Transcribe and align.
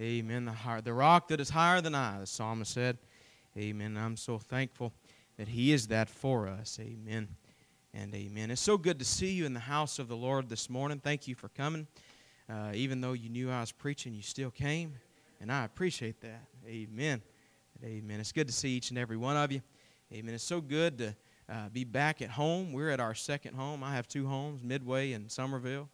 Amen. 0.00 0.46
The, 0.46 0.52
high, 0.52 0.80
the 0.80 0.92
rock 0.92 1.28
that 1.28 1.40
is 1.40 1.50
higher 1.50 1.80
than 1.80 1.94
I, 1.94 2.20
the 2.20 2.26
psalmist 2.26 2.72
said. 2.72 2.98
Amen. 3.56 3.96
I'm 3.96 4.16
so 4.16 4.38
thankful 4.38 4.92
that 5.36 5.48
He 5.48 5.72
is 5.72 5.88
that 5.88 6.08
for 6.08 6.48
us. 6.48 6.78
Amen. 6.80 7.28
And 7.94 8.14
amen. 8.14 8.50
It's 8.50 8.62
so 8.62 8.78
good 8.78 8.98
to 9.00 9.04
see 9.04 9.32
you 9.32 9.44
in 9.44 9.52
the 9.52 9.60
house 9.60 9.98
of 9.98 10.08
the 10.08 10.16
Lord 10.16 10.48
this 10.48 10.70
morning. 10.70 10.98
Thank 10.98 11.28
you 11.28 11.34
for 11.34 11.48
coming. 11.50 11.86
Uh, 12.48 12.70
even 12.72 13.02
though 13.02 13.12
you 13.12 13.28
knew 13.28 13.50
I 13.50 13.60
was 13.60 13.70
preaching, 13.70 14.14
you 14.14 14.22
still 14.22 14.50
came. 14.50 14.94
And 15.42 15.52
I 15.52 15.66
appreciate 15.66 16.22
that. 16.22 16.46
Amen. 16.66 17.20
Amen. 17.84 18.20
It's 18.20 18.32
good 18.32 18.46
to 18.46 18.52
see 18.52 18.70
each 18.70 18.88
and 18.88 18.98
every 18.98 19.18
one 19.18 19.36
of 19.36 19.52
you. 19.52 19.60
Amen. 20.10 20.34
It's 20.34 20.42
so 20.42 20.62
good 20.62 20.98
to 20.98 21.16
uh, 21.50 21.68
be 21.70 21.84
back 21.84 22.22
at 22.22 22.30
home. 22.30 22.72
We're 22.72 22.90
at 22.90 23.00
our 23.00 23.14
second 23.14 23.56
home. 23.56 23.84
I 23.84 23.94
have 23.94 24.08
two 24.08 24.26
homes, 24.26 24.62
Midway 24.62 25.12
and 25.12 25.30
Somerville. 25.30 25.90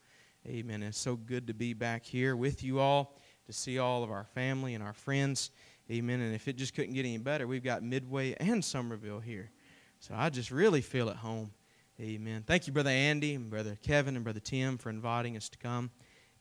Amen. 0.46 0.84
It's 0.84 0.98
so 0.98 1.16
good 1.16 1.48
to 1.48 1.54
be 1.54 1.72
back 1.72 2.04
here 2.04 2.36
with 2.36 2.62
you 2.62 2.78
all, 2.78 3.16
to 3.48 3.52
see 3.54 3.78
all 3.78 4.04
of 4.04 4.10
our 4.10 4.24
family 4.24 4.74
and 4.74 4.84
our 4.84 4.92
friends. 4.92 5.50
Amen. 5.90 6.20
And 6.20 6.34
if 6.34 6.48
it 6.48 6.56
just 6.56 6.74
couldn't 6.74 6.92
get 6.92 7.06
any 7.06 7.16
better, 7.16 7.46
we've 7.46 7.64
got 7.64 7.82
Midway 7.82 8.34
and 8.34 8.62
Summerville 8.62 9.20
here. 9.20 9.50
So 10.00 10.14
I 10.14 10.28
just 10.28 10.50
really 10.50 10.82
feel 10.82 11.08
at 11.08 11.16
home. 11.16 11.50
Amen. 11.98 12.44
Thank 12.46 12.66
you, 12.66 12.74
Brother 12.74 12.90
Andy 12.90 13.34
and 13.34 13.48
Brother 13.48 13.78
Kevin 13.82 14.16
and 14.16 14.22
Brother 14.22 14.38
Tim, 14.38 14.76
for 14.76 14.90
inviting 14.90 15.34
us 15.34 15.48
to 15.48 15.56
come 15.56 15.90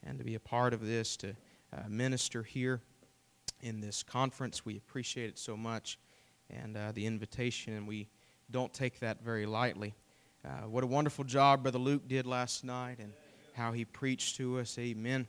and 0.03 0.19
to 0.19 0.25
be 0.25 0.35
a 0.35 0.39
part 0.39 0.73
of 0.73 0.85
this, 0.85 1.15
to 1.17 1.29
uh, 1.71 1.83
minister 1.87 2.43
here 2.43 2.81
in 3.61 3.79
this 3.79 4.03
conference. 4.03 4.65
We 4.65 4.75
appreciate 4.75 5.29
it 5.29 5.39
so 5.39 5.55
much 5.55 5.97
and 6.49 6.75
uh, 6.75 6.91
the 6.91 7.05
invitation, 7.05 7.71
and 7.73 7.87
we 7.87 8.09
don't 8.51 8.73
take 8.73 8.99
that 8.99 9.23
very 9.23 9.45
lightly. 9.45 9.95
Uh, 10.43 10.67
what 10.67 10.83
a 10.83 10.87
wonderful 10.87 11.23
job 11.23 11.63
Brother 11.63 11.79
Luke 11.79 12.05
did 12.05 12.27
last 12.27 12.65
night 12.65 12.97
and 12.99 13.13
how 13.53 13.71
he 13.71 13.85
preached 13.85 14.35
to 14.35 14.59
us. 14.59 14.77
Amen. 14.77 15.25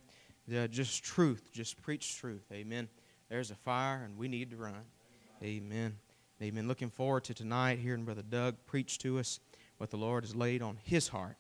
Uh, 0.49 0.67
just 0.67 1.05
truth, 1.05 1.51
just 1.53 1.81
preach 1.83 2.17
truth. 2.17 2.45
Amen. 2.53 2.89
There's 3.29 3.51
a 3.51 3.55
fire, 3.55 4.03
and 4.05 4.17
we 4.17 4.29
need 4.29 4.51
to 4.51 4.57
run. 4.57 4.75
Amen. 5.43 5.97
Amen. 6.41 6.69
Looking 6.69 6.89
forward 6.89 7.25
to 7.25 7.35
tonight 7.35 7.79
hearing 7.79 8.05
Brother 8.05 8.23
Doug 8.23 8.57
preach 8.67 8.99
to 9.01 9.19
us 9.19 9.41
what 9.77 9.91
the 9.91 9.97
Lord 9.97 10.25
has 10.25 10.35
laid 10.35 10.63
on 10.63 10.79
his 10.83 11.09
heart. 11.09 11.37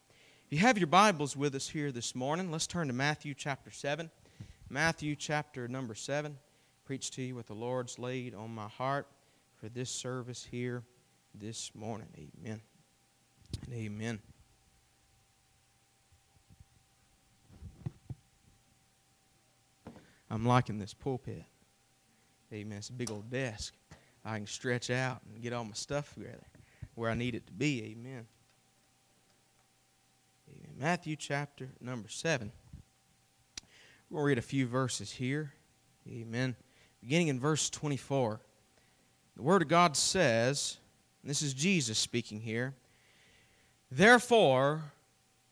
If 0.46 0.52
you 0.52 0.58
have 0.58 0.76
your 0.76 0.88
Bibles 0.88 1.36
with 1.36 1.54
us 1.54 1.68
here 1.68 1.90
this 1.90 2.14
morning, 2.14 2.50
let's 2.50 2.66
turn 2.66 2.88
to 2.88 2.92
Matthew 2.92 3.34
chapter 3.34 3.70
7. 3.70 4.10
Matthew 4.68 5.16
chapter 5.16 5.68
number 5.68 5.94
7 5.94 6.36
preach 6.84 7.10
to 7.12 7.22
you 7.22 7.34
what 7.34 7.46
the 7.46 7.54
Lord's 7.54 7.98
laid 7.98 8.34
on 8.34 8.54
my 8.54 8.68
heart 8.68 9.06
for 9.56 9.68
this 9.68 9.90
service 9.90 10.46
here 10.50 10.82
this 11.34 11.70
morning. 11.74 12.08
Amen. 12.16 12.60
And 13.66 13.74
amen. 13.74 14.20
I'm 20.30 20.44
liking 20.44 20.78
this 20.78 20.94
pulpit. 20.94 21.44
Amen. 22.52 22.78
It's 22.78 22.88
a 22.88 22.92
big 22.92 23.10
old 23.10 23.30
desk. 23.30 23.74
I 24.24 24.36
can 24.36 24.46
stretch 24.46 24.90
out 24.90 25.20
and 25.32 25.42
get 25.42 25.52
all 25.52 25.64
my 25.64 25.72
stuff 25.72 26.14
together 26.14 26.46
where 26.94 27.10
I 27.10 27.14
need 27.14 27.34
it 27.34 27.46
to 27.46 27.52
be. 27.52 27.82
Amen. 27.84 28.26
Amen. 30.48 30.74
Matthew 30.78 31.16
chapter 31.16 31.68
number 31.80 32.08
7. 32.08 32.50
We're 34.10 34.16
going 34.16 34.22
to 34.22 34.28
read 34.28 34.38
a 34.38 34.42
few 34.42 34.66
verses 34.66 35.10
here. 35.10 35.52
Amen 36.08 36.56
beginning 37.00 37.28
in 37.28 37.40
verse 37.40 37.70
24. 37.70 38.40
The 39.36 39.42
Word 39.42 39.62
of 39.62 39.68
God 39.68 39.96
says, 39.96 40.78
this 41.22 41.42
is 41.42 41.54
Jesus 41.54 41.98
speaking 41.98 42.40
here, 42.40 42.74
Therefore, 43.90 44.82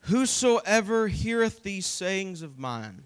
whosoever 0.01 1.07
heareth 1.07 1.63
these 1.63 1.87
sayings 1.87 2.41
of 2.41 2.59
mine 2.59 3.05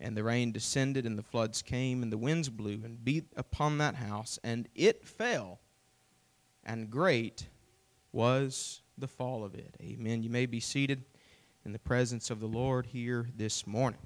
And 0.00 0.16
the 0.16 0.22
rain 0.22 0.52
descended, 0.52 1.06
and 1.06 1.18
the 1.18 1.22
floods 1.22 1.60
came, 1.60 2.02
and 2.02 2.12
the 2.12 2.18
winds 2.18 2.48
blew 2.48 2.80
and 2.84 3.04
beat 3.04 3.26
upon 3.36 3.78
that 3.78 3.96
house, 3.96 4.38
and 4.44 4.68
it 4.74 5.04
fell. 5.04 5.58
And 6.64 6.90
great 6.90 7.48
was 8.12 8.82
the 8.96 9.08
fall 9.08 9.44
of 9.44 9.54
it. 9.54 9.74
Amen. 9.82 10.22
You 10.22 10.30
may 10.30 10.46
be 10.46 10.60
seated 10.60 11.04
in 11.64 11.72
the 11.72 11.78
presence 11.78 12.30
of 12.30 12.40
the 12.40 12.46
Lord 12.46 12.86
here 12.86 13.28
this 13.36 13.66
morning. 13.66 14.00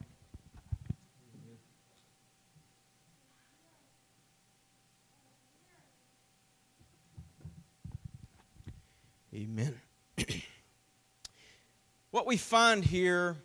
Amen. 9.34 9.80
what 12.10 12.26
we 12.26 12.36
find 12.36 12.84
here 12.84 13.36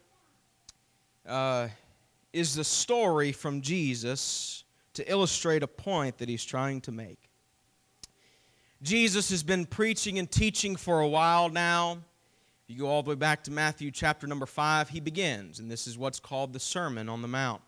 uh, 1.26 1.70
is 2.38 2.54
the 2.56 2.64
story 2.64 3.32
from 3.32 3.62
Jesus 3.62 4.64
to 4.94 5.12
illustrate 5.12 5.64
a 5.64 5.68
point 5.68 6.20
that 6.20 6.30
he's 6.30 6.46
trying 6.46 6.82
to 6.82 6.92
make. 6.92 7.30
Jesus 8.82 9.32
has 9.32 9.42
been 9.42 9.66
preaching 9.66 10.20
and 10.20 10.30
teaching 10.30 10.76
for 10.76 11.00
a 11.00 11.08
while 11.08 11.50
now. 11.50 11.94
If 12.64 12.76
you 12.76 12.82
go 12.82 12.88
all 12.88 13.02
the 13.02 13.10
way 13.10 13.16
back 13.16 13.44
to 13.46 13.52
Matthew 13.52 13.90
chapter 13.90 14.28
number 14.28 14.46
5, 14.46 14.90
he 14.90 15.00
begins, 15.00 15.60
and 15.60 15.72
this 15.72 15.88
is 15.88 15.98
what's 15.98 16.20
called 16.20 16.54
the 16.54 16.60
Sermon 16.60 17.10
on 17.10 17.22
the 17.22 17.28
Mount. 17.28 17.62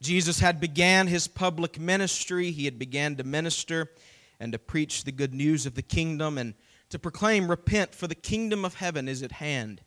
Jesus 0.00 0.38
had 0.38 0.60
began 0.60 1.08
his 1.08 1.26
public 1.26 1.80
ministry. 1.80 2.52
He 2.52 2.66
had 2.66 2.78
began 2.78 3.16
to 3.16 3.24
minister 3.24 3.90
and 4.38 4.52
to 4.52 4.58
preach 4.58 5.02
the 5.02 5.10
good 5.10 5.34
news 5.34 5.66
of 5.66 5.74
the 5.74 5.82
kingdom 5.82 6.38
and 6.38 6.54
to 6.90 6.98
proclaim, 6.98 7.48
Repent, 7.48 7.94
for 7.94 8.06
the 8.06 8.14
kingdom 8.14 8.64
of 8.64 8.74
heaven 8.74 9.08
is 9.08 9.22
at 9.22 9.32
hand. 9.32 9.80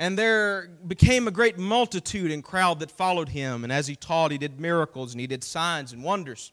And 0.00 0.16
there 0.16 0.68
became 0.86 1.26
a 1.26 1.32
great 1.32 1.58
multitude 1.58 2.30
and 2.30 2.42
crowd 2.42 2.78
that 2.80 2.90
followed 2.90 3.30
him. 3.30 3.64
And 3.64 3.72
as 3.72 3.88
he 3.88 3.96
taught, 3.96 4.30
he 4.30 4.38
did 4.38 4.60
miracles 4.60 5.12
and 5.12 5.20
he 5.20 5.26
did 5.26 5.42
signs 5.42 5.92
and 5.92 6.04
wonders. 6.04 6.52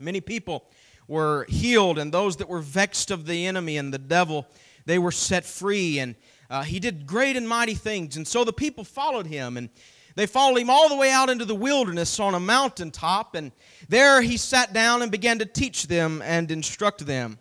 Many 0.00 0.20
people 0.20 0.68
were 1.06 1.46
healed, 1.48 1.98
and 1.98 2.12
those 2.12 2.36
that 2.38 2.48
were 2.48 2.60
vexed 2.60 3.10
of 3.10 3.26
the 3.26 3.46
enemy 3.46 3.76
and 3.76 3.94
the 3.94 3.98
devil, 3.98 4.48
they 4.84 4.98
were 4.98 5.12
set 5.12 5.44
free. 5.44 6.00
And 6.00 6.16
uh, 6.50 6.62
he 6.62 6.80
did 6.80 7.06
great 7.06 7.36
and 7.36 7.48
mighty 7.48 7.74
things. 7.74 8.16
And 8.16 8.26
so 8.26 8.42
the 8.42 8.52
people 8.52 8.82
followed 8.82 9.28
him. 9.28 9.56
And 9.56 9.68
they 10.16 10.26
followed 10.26 10.58
him 10.58 10.70
all 10.70 10.88
the 10.88 10.96
way 10.96 11.12
out 11.12 11.30
into 11.30 11.44
the 11.44 11.54
wilderness 11.54 12.18
on 12.18 12.34
a 12.34 12.40
mountaintop. 12.40 13.36
And 13.36 13.52
there 13.88 14.22
he 14.22 14.36
sat 14.36 14.72
down 14.72 15.02
and 15.02 15.12
began 15.12 15.38
to 15.38 15.46
teach 15.46 15.86
them 15.86 16.20
and 16.24 16.50
instruct 16.50 17.06
them. 17.06 17.38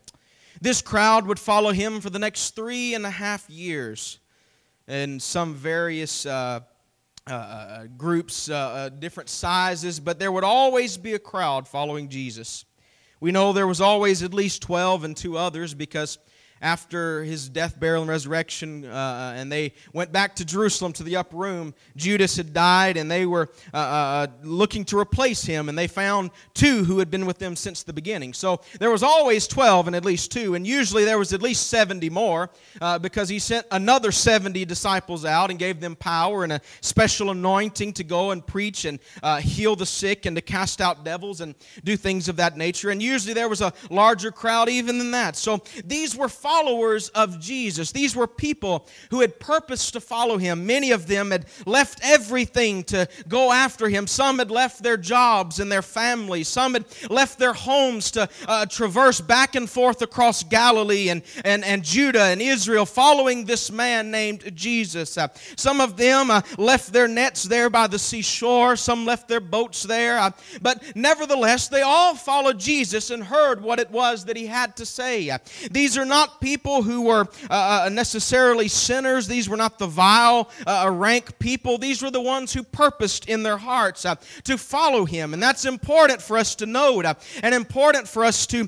This 0.59 0.83
crowd 0.83 1.25
would 1.25 1.39
follow 1.39 1.71
him 1.71 1.99
for 1.99 2.11
the 2.11 2.19
next 2.19 2.55
three 2.55 2.93
and 2.93 3.07
a 3.07 3.09
half 3.09 3.49
years 3.49 4.19
in 4.91 5.21
some 5.21 5.55
various 5.55 6.25
uh, 6.25 6.59
uh, 7.29 7.31
uh 7.33 7.83
groups, 7.97 8.49
uh, 8.49 8.55
uh, 8.55 8.89
different 8.89 9.29
sizes, 9.29 9.99
but 10.01 10.19
there 10.19 10.31
would 10.31 10.43
always 10.43 10.97
be 10.97 11.13
a 11.13 11.19
crowd 11.19 11.65
following 11.67 12.09
Jesus. 12.09 12.65
We 13.21 13.31
know 13.31 13.53
there 13.53 13.67
was 13.67 13.79
always 13.79 14.21
at 14.21 14.33
least 14.33 14.61
12 14.63 15.05
and 15.05 15.15
two 15.15 15.37
others 15.37 15.73
because 15.73 16.17
after 16.61 17.23
his 17.23 17.49
death, 17.49 17.79
burial, 17.79 18.03
and 18.03 18.09
resurrection, 18.09 18.85
uh, 18.85 19.33
and 19.35 19.51
they 19.51 19.73
went 19.93 20.11
back 20.11 20.35
to 20.35 20.45
Jerusalem 20.45 20.93
to 20.93 21.03
the 21.03 21.15
upper 21.15 21.37
room. 21.37 21.73
Judas 21.95 22.37
had 22.37 22.53
died, 22.53 22.97
and 22.97 23.09
they 23.09 23.25
were 23.25 23.49
uh, 23.73 23.77
uh, 23.77 24.27
looking 24.43 24.85
to 24.85 24.97
replace 24.97 25.43
him, 25.43 25.69
and 25.69 25.77
they 25.77 25.87
found 25.87 26.31
two 26.53 26.83
who 26.83 26.99
had 26.99 27.09
been 27.09 27.25
with 27.25 27.39
them 27.39 27.55
since 27.55 27.83
the 27.83 27.93
beginning. 27.93 28.33
So 28.33 28.61
there 28.79 28.91
was 28.91 29.03
always 29.03 29.47
12 29.47 29.87
and 29.87 29.95
at 29.95 30.05
least 30.05 30.31
two, 30.31 30.55
and 30.55 30.65
usually 30.65 31.03
there 31.03 31.17
was 31.17 31.33
at 31.33 31.41
least 31.41 31.67
70 31.67 32.09
more 32.09 32.49
uh, 32.79 32.99
because 32.99 33.29
he 33.29 33.39
sent 33.39 33.65
another 33.71 34.11
70 34.11 34.65
disciples 34.65 35.25
out 35.25 35.49
and 35.49 35.57
gave 35.57 35.79
them 35.79 35.95
power 35.95 36.43
and 36.43 36.53
a 36.53 36.61
special 36.81 37.31
anointing 37.31 37.93
to 37.93 38.03
go 38.03 38.31
and 38.31 38.45
preach 38.45 38.85
and 38.85 38.99
uh, 39.23 39.37
heal 39.37 39.75
the 39.75 39.85
sick 39.85 40.25
and 40.25 40.35
to 40.35 40.41
cast 40.41 40.81
out 40.81 41.03
devils 41.03 41.41
and 41.41 41.55
do 41.83 41.97
things 41.97 42.29
of 42.29 42.35
that 42.35 42.57
nature. 42.57 42.89
And 42.89 43.01
usually 43.01 43.33
there 43.33 43.49
was 43.49 43.61
a 43.61 43.73
larger 43.89 44.31
crowd 44.31 44.69
even 44.69 44.97
than 44.97 45.11
that. 45.11 45.35
So 45.35 45.61
these 45.85 46.15
were 46.15 46.29
followers 46.51 47.07
of 47.09 47.39
Jesus. 47.39 47.93
These 47.93 48.13
were 48.13 48.27
people 48.27 48.85
who 49.09 49.21
had 49.21 49.39
purposed 49.39 49.93
to 49.93 50.01
follow 50.01 50.37
him. 50.37 50.65
Many 50.65 50.91
of 50.91 51.07
them 51.07 51.31
had 51.31 51.45
left 51.65 52.01
everything 52.03 52.83
to 52.85 53.07
go 53.29 53.53
after 53.53 53.87
him. 53.87 54.05
Some 54.05 54.39
had 54.39 54.51
left 54.51 54.83
their 54.83 54.97
jobs 54.97 55.61
and 55.61 55.71
their 55.71 55.81
families. 55.81 56.49
Some 56.49 56.73
had 56.73 56.85
left 57.09 57.39
their 57.39 57.53
homes 57.53 58.11
to 58.11 58.27
uh, 58.47 58.65
traverse 58.65 59.21
back 59.21 59.55
and 59.55 59.69
forth 59.69 60.01
across 60.01 60.43
Galilee 60.43 61.07
and, 61.07 61.21
and, 61.45 61.63
and 61.63 61.85
Judah 61.85 62.25
and 62.25 62.41
Israel, 62.41 62.85
following 62.85 63.45
this 63.45 63.71
man 63.71 64.11
named 64.11 64.53
Jesus. 64.53 65.17
Uh, 65.17 65.29
some 65.55 65.79
of 65.79 65.95
them 65.95 66.29
uh, 66.29 66.41
left 66.57 66.91
their 66.91 67.07
nets 67.07 67.43
there 67.43 67.69
by 67.69 67.87
the 67.87 67.99
seashore, 67.99 68.75
some 68.75 69.05
left 69.05 69.29
their 69.29 69.39
boats 69.39 69.83
there. 69.83 70.19
Uh, 70.19 70.31
but 70.61 70.83
nevertheless, 70.97 71.69
they 71.69 71.81
all 71.81 72.13
followed 72.13 72.59
Jesus 72.59 73.09
and 73.09 73.23
heard 73.23 73.61
what 73.61 73.79
it 73.79 73.89
was 73.89 74.25
that 74.25 74.35
he 74.35 74.47
had 74.47 74.75
to 74.75 74.85
say. 74.85 75.29
Uh, 75.29 75.37
these 75.71 75.97
are 75.97 76.05
not 76.05 76.40
people 76.41 76.81
who 76.81 77.03
were 77.03 77.27
uh, 77.49 77.83
uh, 77.85 77.89
necessarily 77.89 78.67
sinners, 78.67 79.27
these 79.27 79.47
were 79.47 79.57
not 79.57 79.79
the 79.79 79.87
vile, 79.87 80.49
uh, 80.67 80.89
rank 80.91 81.37
people. 81.39 81.77
These 81.77 82.01
were 82.01 82.11
the 82.11 82.21
ones 82.21 82.51
who 82.53 82.63
purposed 82.63 83.29
in 83.29 83.43
their 83.43 83.57
hearts 83.57 84.05
uh, 84.05 84.15
to 84.43 84.57
follow 84.57 85.05
him. 85.05 85.33
And 85.33 85.41
that's 85.41 85.65
important 85.65 86.21
for 86.21 86.37
us 86.37 86.55
to 86.55 86.65
note 86.65 87.05
and 87.41 87.55
important 87.55 88.07
for 88.07 88.25
us 88.25 88.45
to 88.47 88.67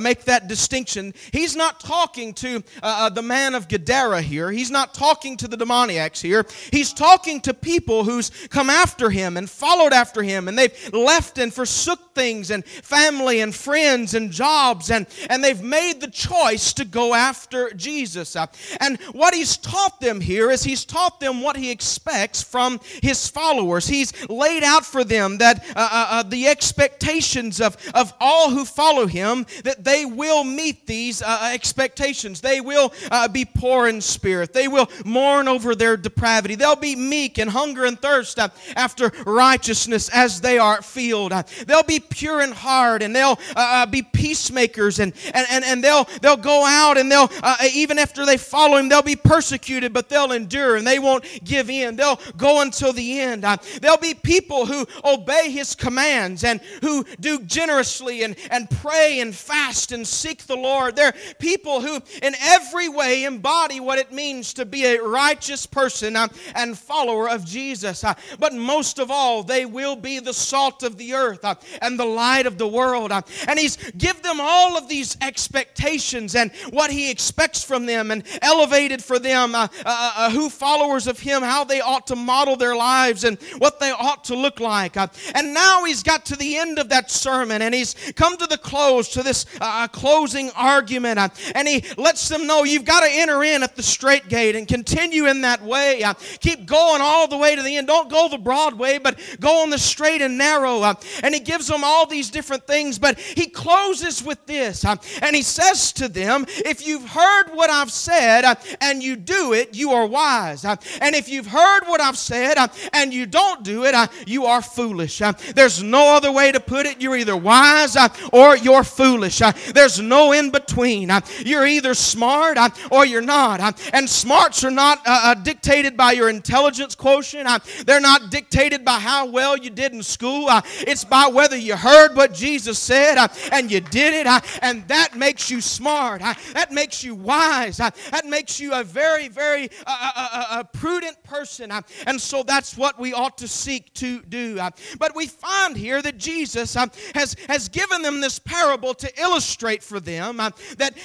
make 0.00 0.24
that 0.24 0.46
distinction. 0.48 1.14
He's 1.32 1.56
not 1.56 1.80
talking 1.80 2.34
to 2.34 2.62
the 2.82 3.22
man 3.22 3.54
of 3.54 3.68
Gadara 3.68 4.22
here, 4.22 4.50
he's 4.50 4.70
not 4.70 4.94
talking 4.94 5.36
to 5.38 5.48
the 5.48 5.56
demoniacs 5.56 6.20
here. 6.20 6.44
He's 6.70 6.92
talking 6.92 7.40
to 7.42 7.54
people 7.54 8.04
who's 8.04 8.30
come 8.48 8.70
after 8.70 9.10
him 9.10 9.36
and 9.36 9.48
followed 9.48 9.92
after 9.92 10.22
him, 10.22 10.48
and 10.48 10.58
they've 10.58 10.92
left 10.92 11.38
and 11.38 11.52
forsook 11.52 12.14
things 12.14 12.50
and 12.50 12.64
family 12.64 13.40
and 13.40 13.54
friends 13.54 14.14
and 14.14 14.30
jobs, 14.30 14.90
and, 14.90 15.06
and 15.30 15.42
they've 15.42 15.62
made 15.62 16.00
the 16.00 16.10
choice 16.10 16.72
to 16.74 16.84
go 16.84 16.97
after 17.14 17.70
Jesus. 17.70 18.36
And 18.80 19.00
what 19.12 19.34
he's 19.34 19.56
taught 19.56 20.00
them 20.00 20.20
here 20.20 20.50
is 20.50 20.62
he's 20.62 20.84
taught 20.84 21.20
them 21.20 21.40
what 21.42 21.56
he 21.56 21.70
expects 21.70 22.42
from 22.42 22.80
his 23.02 23.28
followers. 23.28 23.86
He's 23.86 24.12
laid 24.28 24.64
out 24.64 24.84
for 24.84 25.04
them 25.04 25.38
that 25.38 25.64
uh, 25.76 25.88
uh, 25.90 26.06
uh 26.10 26.22
the 26.22 26.46
expectations 26.46 27.60
of, 27.60 27.76
of 27.94 28.12
all 28.20 28.50
who 28.50 28.64
follow 28.64 29.06
him, 29.06 29.46
that 29.64 29.84
they 29.84 30.04
will 30.04 30.44
meet 30.44 30.86
these 30.86 31.22
uh, 31.22 31.50
expectations. 31.52 32.40
They 32.40 32.60
will 32.60 32.92
uh, 33.10 33.28
be 33.28 33.44
poor 33.44 33.88
in 33.88 34.00
spirit. 34.00 34.52
They 34.52 34.68
will 34.68 34.90
mourn 35.04 35.48
over 35.48 35.74
their 35.74 35.96
depravity. 35.96 36.54
They'll 36.54 36.76
be 36.76 36.96
meek 36.96 37.38
and 37.38 37.50
hunger 37.50 37.84
and 37.84 38.00
thirst 38.00 38.38
uh, 38.38 38.48
after 38.76 39.10
righteousness 39.26 40.08
as 40.10 40.40
they 40.40 40.58
are 40.58 40.82
filled. 40.82 41.32
Uh, 41.32 41.42
they'll 41.66 41.82
be 41.82 42.00
pure 42.00 42.40
in 42.42 42.52
heart 42.52 43.02
and 43.02 43.14
they'll 43.14 43.38
uh, 43.56 43.78
uh 43.78 43.86
be 43.86 44.02
peacemakers 44.02 44.98
and, 44.98 45.12
and, 45.34 45.46
and, 45.50 45.64
and 45.64 45.84
they'll, 45.84 46.04
they'll 46.22 46.36
go 46.36 46.64
out 46.64 46.87
and 46.96 47.10
they'll, 47.10 47.30
uh, 47.42 47.56
even 47.72 47.98
after 47.98 48.24
they 48.24 48.36
follow 48.36 48.76
him, 48.76 48.88
they'll 48.88 49.02
be 49.02 49.16
persecuted, 49.16 49.92
but 49.92 50.08
they'll 50.08 50.32
endure 50.32 50.76
and 50.76 50.86
they 50.86 50.98
won't 50.98 51.24
give 51.44 51.68
in. 51.70 51.96
They'll 51.96 52.20
go 52.36 52.62
until 52.62 52.92
the 52.92 53.20
end. 53.20 53.44
Uh, 53.44 53.56
there'll 53.80 53.98
be 53.98 54.14
people 54.14 54.66
who 54.66 54.86
obey 55.04 55.50
his 55.50 55.74
commands 55.74 56.44
and 56.44 56.60
who 56.82 57.04
do 57.20 57.40
generously 57.42 58.22
and, 58.22 58.36
and 58.50 58.70
pray 58.70 59.20
and 59.20 59.34
fast 59.34 59.92
and 59.92 60.06
seek 60.06 60.46
the 60.46 60.56
Lord. 60.56 60.96
They're 60.96 61.14
people 61.38 61.80
who, 61.80 62.00
in 62.22 62.34
every 62.40 62.88
way, 62.88 63.24
embody 63.24 63.80
what 63.80 63.98
it 63.98 64.12
means 64.12 64.54
to 64.54 64.64
be 64.64 64.84
a 64.84 65.02
righteous 65.02 65.66
person 65.66 66.16
uh, 66.16 66.28
and 66.54 66.78
follower 66.78 67.28
of 67.28 67.44
Jesus. 67.44 68.04
Uh, 68.04 68.14
but 68.38 68.54
most 68.54 68.98
of 68.98 69.10
all, 69.10 69.42
they 69.42 69.64
will 69.64 69.96
be 69.96 70.18
the 70.18 70.34
salt 70.34 70.82
of 70.82 70.96
the 70.96 71.14
earth 71.14 71.44
uh, 71.44 71.54
and 71.82 71.98
the 71.98 72.04
light 72.04 72.46
of 72.46 72.58
the 72.58 72.68
world. 72.68 73.12
And 73.12 73.58
He's 73.58 73.76
give 73.92 74.22
them 74.22 74.38
all 74.40 74.76
of 74.76 74.88
these 74.88 75.16
expectations 75.20 76.34
and 76.34 76.50
what 76.78 76.90
He 76.92 77.10
expects 77.10 77.62
from 77.62 77.86
them 77.86 78.12
and 78.12 78.22
elevated 78.40 79.02
for 79.02 79.18
them 79.18 79.54
uh, 79.54 79.66
uh, 79.84 80.12
uh, 80.16 80.30
who 80.30 80.48
followers 80.48 81.08
of 81.08 81.18
Him, 81.18 81.42
how 81.42 81.64
they 81.64 81.80
ought 81.80 82.06
to 82.06 82.16
model 82.16 82.56
their 82.56 82.76
lives 82.76 83.24
and 83.24 83.36
what 83.58 83.80
they 83.80 83.90
ought 83.90 84.24
to 84.24 84.36
look 84.36 84.60
like. 84.60 84.96
And 84.96 85.52
now 85.52 85.84
He's 85.84 86.02
got 86.02 86.24
to 86.26 86.36
the 86.36 86.56
end 86.56 86.78
of 86.78 86.88
that 86.90 87.10
sermon 87.10 87.62
and 87.62 87.74
He's 87.74 87.94
come 88.14 88.36
to 88.38 88.46
the 88.46 88.56
close, 88.56 89.08
to 89.10 89.22
this 89.22 89.44
closing 89.92 90.50
argument. 90.56 91.18
And 91.54 91.66
He 91.66 91.84
lets 91.96 92.28
them 92.28 92.46
know 92.46 92.62
you've 92.62 92.84
got 92.84 93.00
to 93.00 93.10
enter 93.10 93.42
in 93.42 93.62
at 93.62 93.74
the 93.74 93.82
straight 93.82 94.28
gate 94.28 94.54
and 94.54 94.68
continue 94.68 95.26
in 95.26 95.40
that 95.40 95.62
way. 95.62 96.02
Uh, 96.02 96.14
keep 96.40 96.66
going 96.66 97.00
all 97.02 97.26
the 97.26 97.36
way 97.36 97.56
to 97.56 97.62
the 97.62 97.76
end. 97.76 97.88
Don't 97.88 98.08
go 98.08 98.28
the 98.28 98.38
broad 98.38 98.74
way, 98.74 98.98
but 98.98 99.18
go 99.40 99.62
on 99.62 99.70
the 99.70 99.78
straight 99.78 100.22
and 100.22 100.38
narrow. 100.38 100.80
Uh, 100.80 100.94
and 101.22 101.34
he 101.34 101.40
gives 101.40 101.66
them 101.66 101.82
all 101.82 102.06
these 102.06 102.30
different 102.30 102.66
things, 102.66 102.98
but 102.98 103.18
he 103.18 103.46
closes 103.46 104.22
with 104.22 104.44
this. 104.46 104.84
Uh, 104.84 104.96
and 105.22 105.34
he 105.34 105.42
says 105.42 105.92
to 105.92 106.08
them, 106.08 106.46
If 106.64 106.86
you've 106.86 107.08
heard 107.08 107.48
what 107.52 107.70
I've 107.70 107.90
said 107.90 108.44
uh, 108.44 108.54
and 108.80 109.02
you 109.02 109.16
do 109.16 109.52
it, 109.52 109.74
you 109.74 109.92
are 109.92 110.06
wise. 110.06 110.64
Uh, 110.64 110.76
and 111.00 111.14
if 111.14 111.28
you've 111.28 111.46
heard 111.46 111.82
what 111.86 112.00
I've 112.00 112.18
said 112.18 112.56
uh, 112.56 112.68
and 112.92 113.12
you 113.12 113.26
don't 113.26 113.62
do 113.62 113.84
it, 113.84 113.94
uh, 113.94 114.06
you 114.26 114.46
are 114.46 114.62
foolish. 114.62 115.20
Uh, 115.22 115.32
there's 115.54 115.82
no 115.82 116.14
other 116.14 116.32
way 116.32 116.52
to 116.52 116.60
put 116.60 116.86
it. 116.86 117.00
You're 117.00 117.16
either 117.16 117.36
wise 117.36 117.96
uh, 117.96 118.08
or 118.32 118.56
you're 118.56 118.84
foolish. 118.84 119.40
There's 119.74 120.00
no 120.00 120.32
in 120.32 120.50
between. 120.50 121.10
You're 121.44 121.66
either 121.66 121.94
smart 121.94 122.58
or 122.90 123.06
you're 123.06 123.20
not. 123.20 123.80
And 123.92 124.08
smarts 124.08 124.64
are 124.64 124.70
not 124.70 125.44
dictated 125.44 125.96
by 125.96 126.12
your 126.12 126.28
intelligence 126.28 126.94
quotient. 126.94 127.48
They're 127.86 128.00
not 128.00 128.30
dictated 128.30 128.84
by 128.84 128.98
how 128.98 129.26
well 129.26 129.56
you 129.56 129.70
did 129.70 129.92
in 129.92 130.02
school. 130.02 130.48
It's 130.80 131.04
by 131.04 131.28
whether 131.28 131.56
you 131.56 131.76
heard 131.76 132.16
what 132.16 132.34
Jesus 132.34 132.78
said 132.78 133.16
and 133.52 133.70
you 133.70 133.80
did 133.80 134.14
it. 134.14 134.26
And 134.62 134.86
that 134.88 135.16
makes 135.16 135.50
you 135.50 135.60
smart. 135.60 136.22
That 136.54 136.72
makes 136.72 137.02
you 137.04 137.14
wise. 137.14 137.80
Uh, 137.80 137.90
that 138.10 138.26
makes 138.26 138.60
you 138.60 138.72
a 138.72 138.84
very, 138.84 139.28
very 139.28 139.68
uh, 139.86 140.28
uh, 140.50 140.62
prudent 140.64 141.22
person. 141.22 141.70
and 142.06 142.20
so 142.20 142.42
that's 142.42 142.76
what 142.76 142.98
we 142.98 143.12
ought 143.12 143.38
to 143.38 143.48
seek 143.48 143.92
to 143.94 144.22
do. 144.22 144.58
but 144.98 145.14
we 145.14 145.26
find 145.26 145.76
here 145.76 146.02
that 146.02 146.18
Jesus 146.18 146.74
has, 146.74 147.36
has 147.48 147.68
given 147.68 148.02
them 148.02 148.20
this 148.20 148.38
parable 148.38 148.94
to 148.94 149.20
illustrate 149.20 149.82
for 149.82 150.00
them 150.00 150.36
that 150.36 150.96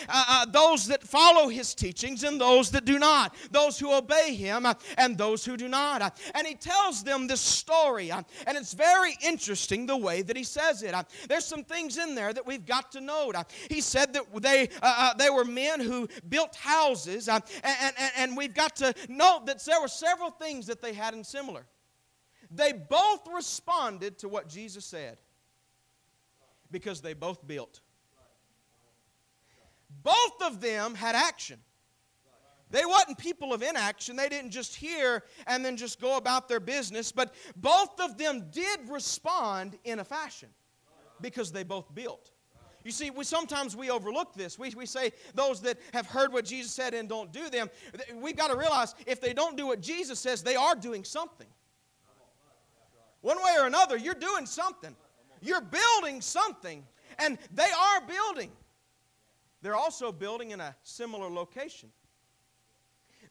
those 0.52 0.88
that 0.88 1.04
follow 1.04 1.50
his 1.50 1.74
teachings 1.74 2.24
and 2.24 2.40
those 2.40 2.72
that 2.72 2.86
do 2.86 3.00
not, 3.00 3.36
those 3.52 3.80
who 3.80 3.94
obey 3.94 4.34
him 4.36 4.66
uh, 4.66 4.74
and 4.98 5.18
those 5.18 5.46
who 5.46 5.58
do 5.58 5.68
not. 5.68 6.02
Uh, 6.02 6.10
and 6.36 6.46
he 6.48 6.56
tells 6.56 7.04
them 7.04 7.28
this 7.28 7.42
story, 7.42 8.12
uh, 8.12 8.22
and 8.48 8.58
it's 8.58 8.74
very 8.74 9.16
interesting 9.24 9.86
the 9.86 9.98
way 9.98 10.22
that 10.22 10.36
he 10.36 10.44
says 10.44 10.84
it. 10.84 10.94
There's 11.28 11.46
some 11.46 11.64
things 11.64 11.98
in 11.98 12.16
there 12.16 12.34
that 12.34 12.46
we've 12.46 12.66
got 12.66 12.92
to 12.94 13.02
note. 13.02 13.36
He 13.70 13.82
said 13.82 14.14
that 14.14 14.26
they, 14.42 14.70
they 15.18 15.30
were 15.34 15.46
men 15.46 15.80
who 15.80 16.08
built 16.28 16.56
houses, 16.56 17.28
um, 17.30 17.42
and, 17.64 17.94
and, 17.98 18.12
and 18.18 18.38
we've 18.38 18.54
got 18.54 18.76
to 18.78 18.94
note 19.10 19.46
that 19.48 19.64
there 19.66 19.82
were 19.82 19.88
several 19.88 20.30
things 20.32 20.68
that 20.68 20.82
they 20.82 20.94
had 20.94 21.14
in 21.14 21.24
similar. 21.24 21.66
They 22.52 22.74
both 22.74 23.28
responded 23.34 24.20
to 24.20 24.30
what 24.30 24.48
Jesus 24.48 24.86
said 24.86 25.18
because 26.72 27.02
they 27.02 27.14
both 27.14 27.46
built. 27.46 27.82
Both 30.04 30.42
of 30.44 30.60
them 30.60 30.96
had 30.96 31.16
action. 31.16 31.60
They 32.70 32.86
wasn't 32.86 33.20
people 33.20 33.54
of 33.54 33.62
inaction. 33.62 34.16
They 34.16 34.30
didn't 34.30 34.50
just 34.50 34.76
hear 34.76 35.24
and 35.46 35.64
then 35.64 35.78
just 35.78 36.02
go 36.02 36.18
about 36.18 36.50
their 36.50 36.60
business, 36.60 37.12
but 37.12 37.34
both 37.56 38.00
of 38.00 38.18
them 38.18 38.48
did 38.52 38.90
respond 38.90 39.78
in 39.84 40.00
a 40.00 40.04
fashion 40.04 40.50
because 41.22 41.52
they 41.52 41.64
both 41.64 41.94
built. 41.94 42.32
You 42.84 42.92
see, 42.92 43.10
we 43.12 43.24
sometimes 43.24 43.76
we 43.76 43.90
overlook 43.90 44.34
this. 44.34 44.60
We, 44.60 44.70
we 44.72 44.86
say 44.86 45.12
those 45.34 45.62
that 45.62 45.78
have 45.94 46.06
heard 46.06 46.34
what 46.34 46.46
Jesus 46.46 46.72
said 46.72 46.94
and 46.94 47.08
don't 47.08 47.32
do 47.32 47.50
them. 47.50 47.70
We've 48.16 48.36
got 48.36 48.50
to 48.50 48.58
realize 48.58 48.94
if 49.08 49.22
they 49.22 49.34
don't 49.34 49.56
do 49.56 49.68
what 49.68 49.82
Jesus 49.82 50.20
says, 50.20 50.44
they 50.44 50.56
are 50.56 50.76
doing 50.76 51.04
something. 51.04 51.48
One 53.22 53.38
way 53.38 53.56
or 53.58 53.68
another, 53.68 53.96
you're 53.96 54.14
doing 54.14 54.46
something. 54.46 54.96
You're 55.42 55.62
building 55.62 56.22
something, 56.22 56.84
and 57.20 57.38
they 57.54 57.64
are 57.64 58.02
building. 58.02 58.52
They're 59.62 59.76
also 59.76 60.12
building 60.12 60.52
in 60.52 60.60
a 60.60 60.76
similar 60.84 61.30
location. 61.30 61.90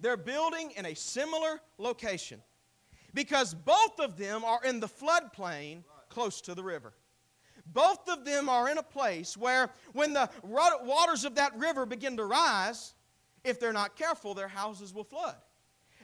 They're 0.00 0.16
building 0.16 0.72
in 0.76 0.86
a 0.86 0.94
similar 0.94 1.60
location 1.78 2.40
because 3.14 3.54
both 3.54 4.00
of 4.00 4.16
them 4.16 4.44
are 4.44 4.60
in 4.64 4.80
the 4.80 4.88
floodplain 4.88 5.84
close 6.08 6.40
to 6.42 6.54
the 6.54 6.62
river. 6.62 6.92
Both 7.66 8.08
of 8.08 8.24
them 8.24 8.48
are 8.48 8.68
in 8.68 8.78
a 8.78 8.82
place 8.82 9.36
where, 9.36 9.70
when 9.92 10.12
the 10.12 10.28
waters 10.42 11.24
of 11.24 11.36
that 11.36 11.56
river 11.56 11.86
begin 11.86 12.16
to 12.16 12.24
rise, 12.24 12.94
if 13.44 13.58
they're 13.60 13.72
not 13.72 13.96
careful, 13.96 14.34
their 14.34 14.48
houses 14.48 14.92
will 14.92 15.04
flood. 15.04 15.36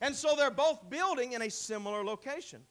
And 0.01 0.15
so 0.15 0.35
they're 0.37 0.51
both 0.51 0.89
building 0.89 1.33
in 1.33 1.43
a 1.43 1.51
similar 1.51 2.05
location. 2.05 2.63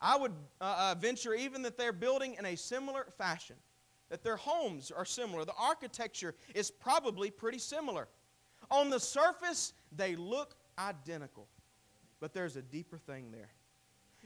I 0.00 0.16
would 0.16 0.32
uh, 0.60 0.92
uh, 0.94 0.94
venture 0.98 1.34
even 1.34 1.62
that 1.62 1.78
they're 1.78 1.92
building 1.92 2.36
in 2.38 2.44
a 2.44 2.56
similar 2.56 3.06
fashion, 3.16 3.56
that 4.10 4.22
their 4.22 4.36
homes 4.36 4.90
are 4.90 5.04
similar. 5.04 5.44
The 5.44 5.54
architecture 5.58 6.34
is 6.54 6.70
probably 6.70 7.30
pretty 7.30 7.58
similar. 7.58 8.08
On 8.70 8.90
the 8.90 9.00
surface, 9.00 9.72
they 9.92 10.16
look 10.16 10.54
identical, 10.78 11.48
but 12.20 12.34
there's 12.34 12.56
a 12.56 12.62
deeper 12.62 12.98
thing 12.98 13.30
there. 13.30 13.50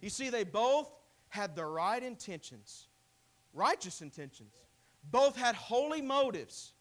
You 0.01 0.11
see, 0.11 0.31
they 0.31 0.45
both 0.45 0.91
had 1.29 1.55
the 1.55 1.65
right 1.65 2.03
intentions, 2.03 2.89
righteous 3.55 4.03
intentions. 4.03 4.55
Both 5.11 5.37
had 5.37 5.55
holy 5.55 6.03
motives, 6.03 6.73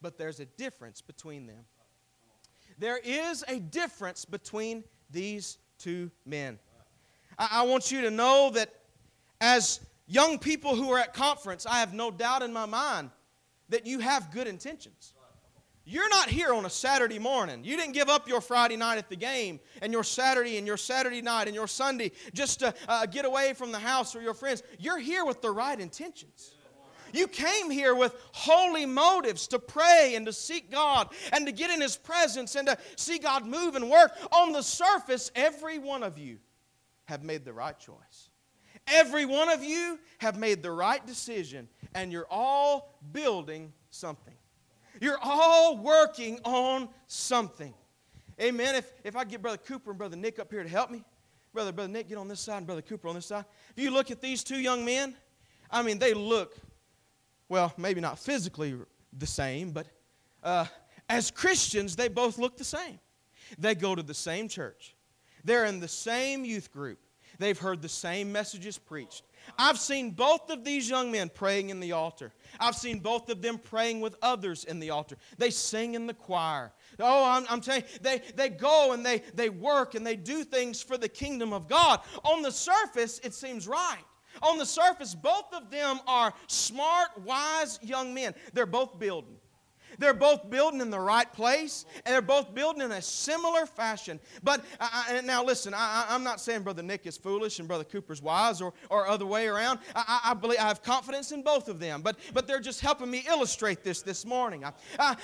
but 0.00 0.18
there's 0.18 0.40
a 0.40 0.44
difference 0.44 1.00
between 1.00 1.46
them. 1.46 1.64
There 2.78 2.98
is 3.02 3.44
a 3.48 3.58
difference 3.58 4.24
between 4.24 4.84
these 5.10 5.58
two 5.78 6.10
men. 6.24 6.58
I, 7.38 7.48
I 7.52 7.62
want 7.62 7.90
you 7.90 8.02
to 8.02 8.10
know 8.10 8.50
that 8.54 8.72
as 9.40 9.80
young 10.06 10.38
people 10.38 10.74
who 10.74 10.90
are 10.90 10.98
at 10.98 11.14
conference, 11.14 11.66
I 11.66 11.80
have 11.80 11.94
no 11.94 12.10
doubt 12.10 12.42
in 12.42 12.52
my 12.52 12.66
mind 12.66 13.10
that 13.68 13.86
you 13.86 13.98
have 14.00 14.30
good 14.30 14.46
intentions. 14.46 15.14
You're 15.84 16.08
not 16.08 16.28
here 16.28 16.54
on 16.54 16.64
a 16.64 16.70
Saturday 16.70 17.18
morning. 17.18 17.64
You 17.64 17.76
didn't 17.76 17.92
give 17.92 18.08
up 18.08 18.28
your 18.28 18.40
Friday 18.40 18.76
night 18.76 18.98
at 18.98 19.08
the 19.08 19.16
game 19.16 19.58
and 19.80 19.92
your 19.92 20.04
Saturday 20.04 20.56
and 20.56 20.66
your 20.66 20.76
Saturday 20.76 21.20
night 21.20 21.48
and 21.48 21.54
your 21.54 21.66
Sunday 21.66 22.12
just 22.32 22.60
to 22.60 22.72
uh, 22.86 23.06
get 23.06 23.24
away 23.24 23.52
from 23.52 23.72
the 23.72 23.80
house 23.80 24.14
or 24.14 24.22
your 24.22 24.34
friends. 24.34 24.62
You're 24.78 24.98
here 24.98 25.24
with 25.24 25.42
the 25.42 25.50
right 25.50 25.78
intentions. 25.78 26.54
You 27.12 27.26
came 27.26 27.70
here 27.70 27.94
with 27.94 28.14
holy 28.32 28.86
motives 28.86 29.46
to 29.48 29.58
pray 29.58 30.14
and 30.14 30.24
to 30.26 30.32
seek 30.32 30.70
God 30.70 31.08
and 31.32 31.46
to 31.46 31.52
get 31.52 31.70
in 31.70 31.80
His 31.80 31.96
presence 31.96 32.54
and 32.54 32.68
to 32.68 32.78
see 32.96 33.18
God 33.18 33.46
move 33.46 33.74
and 33.74 33.90
work. 33.90 34.12
On 34.32 34.52
the 34.52 34.62
surface, 34.62 35.30
every 35.34 35.78
one 35.78 36.02
of 36.02 36.16
you 36.16 36.38
have 37.04 37.22
made 37.22 37.44
the 37.44 37.52
right 37.52 37.78
choice. 37.78 38.30
Every 38.86 39.26
one 39.26 39.48
of 39.48 39.62
you 39.62 39.98
have 40.18 40.38
made 40.38 40.62
the 40.62 40.70
right 40.70 41.04
decision, 41.06 41.68
and 41.94 42.10
you're 42.10 42.26
all 42.30 42.98
building 43.12 43.72
something. 43.90 44.34
You're 45.02 45.18
all 45.20 45.78
working 45.78 46.38
on 46.44 46.88
something. 47.08 47.74
Amen. 48.40 48.76
If, 48.76 48.92
if 49.02 49.16
I 49.16 49.24
get 49.24 49.42
Brother 49.42 49.56
Cooper 49.56 49.90
and 49.90 49.98
Brother 49.98 50.14
Nick 50.14 50.38
up 50.38 50.48
here 50.52 50.62
to 50.62 50.68
help 50.68 50.92
me, 50.92 51.02
Brother, 51.52 51.72
Brother 51.72 51.88
Nick, 51.88 52.08
get 52.08 52.18
on 52.18 52.28
this 52.28 52.38
side, 52.38 52.58
and 52.58 52.66
Brother 52.66 52.82
Cooper 52.82 53.08
on 53.08 53.16
this 53.16 53.26
side. 53.26 53.44
If 53.76 53.82
you 53.82 53.90
look 53.90 54.12
at 54.12 54.20
these 54.20 54.44
two 54.44 54.60
young 54.60 54.84
men, 54.84 55.16
I 55.72 55.82
mean, 55.82 55.98
they 55.98 56.14
look, 56.14 56.56
well, 57.48 57.74
maybe 57.76 58.00
not 58.00 58.16
physically 58.16 58.76
the 59.18 59.26
same, 59.26 59.72
but 59.72 59.88
uh, 60.44 60.66
as 61.08 61.32
Christians, 61.32 61.96
they 61.96 62.06
both 62.06 62.38
look 62.38 62.56
the 62.56 62.62
same. 62.62 63.00
They 63.58 63.74
go 63.74 63.96
to 63.96 64.04
the 64.04 64.14
same 64.14 64.46
church, 64.46 64.94
they're 65.42 65.64
in 65.64 65.80
the 65.80 65.88
same 65.88 66.44
youth 66.44 66.72
group, 66.72 67.00
they've 67.40 67.58
heard 67.58 67.82
the 67.82 67.88
same 67.88 68.30
messages 68.30 68.78
preached. 68.78 69.24
I've 69.58 69.78
seen 69.78 70.10
both 70.10 70.50
of 70.50 70.64
these 70.64 70.88
young 70.88 71.10
men 71.10 71.28
praying 71.28 71.70
in 71.70 71.80
the 71.80 71.92
altar. 71.92 72.32
I've 72.58 72.76
seen 72.76 72.98
both 72.98 73.28
of 73.28 73.42
them 73.42 73.58
praying 73.58 74.00
with 74.00 74.16
others 74.22 74.64
in 74.64 74.80
the 74.80 74.90
altar. 74.90 75.16
They 75.38 75.50
sing 75.50 75.94
in 75.94 76.06
the 76.06 76.14
choir. 76.14 76.72
Oh, 76.98 77.24
I'm, 77.24 77.46
I'm 77.48 77.60
telling 77.60 77.82
you, 77.82 77.98
they, 78.00 78.22
they 78.36 78.48
go 78.48 78.92
and 78.92 79.04
they, 79.04 79.22
they 79.34 79.48
work 79.48 79.94
and 79.94 80.06
they 80.06 80.16
do 80.16 80.44
things 80.44 80.82
for 80.82 80.96
the 80.96 81.08
kingdom 81.08 81.52
of 81.52 81.68
God. 81.68 82.00
On 82.24 82.42
the 82.42 82.52
surface, 82.52 83.20
it 83.24 83.34
seems 83.34 83.66
right. 83.68 84.04
On 84.40 84.56
the 84.56 84.66
surface, 84.66 85.14
both 85.14 85.52
of 85.52 85.70
them 85.70 86.00
are 86.06 86.32
smart, 86.46 87.08
wise 87.22 87.78
young 87.82 88.14
men. 88.14 88.34
They're 88.54 88.66
both 88.66 88.98
building. 88.98 89.36
They're 90.02 90.12
both 90.12 90.50
building 90.50 90.80
in 90.80 90.90
the 90.90 90.98
right 90.98 91.32
place, 91.32 91.86
and 92.04 92.12
they're 92.12 92.20
both 92.20 92.52
building 92.52 92.82
in 92.82 92.90
a 92.90 93.00
similar 93.00 93.66
fashion. 93.66 94.18
But 94.42 94.64
I, 94.80 95.20
now, 95.24 95.44
listen, 95.44 95.74
I, 95.74 96.06
am 96.08 96.24
not 96.24 96.40
saying 96.40 96.62
Brother 96.62 96.82
Nick 96.82 97.06
is 97.06 97.16
foolish 97.16 97.60
and 97.60 97.68
Brother 97.68 97.84
Cooper's 97.84 98.20
wise 98.20 98.60
or, 98.60 98.74
or 98.90 99.06
other 99.06 99.26
way 99.26 99.46
around. 99.46 99.78
I, 99.94 100.20
I, 100.24 100.34
believe 100.34 100.58
I 100.58 100.64
have 100.64 100.82
confidence 100.82 101.30
in 101.30 101.42
both 101.42 101.68
of 101.68 101.78
them, 101.78 102.02
but, 102.02 102.18
but 102.34 102.48
they're 102.48 102.58
just 102.58 102.80
helping 102.80 103.12
me 103.12 103.22
illustrate 103.28 103.84
this 103.84 104.02
this 104.02 104.26
morning. 104.26 104.64
Uh, 104.98 105.14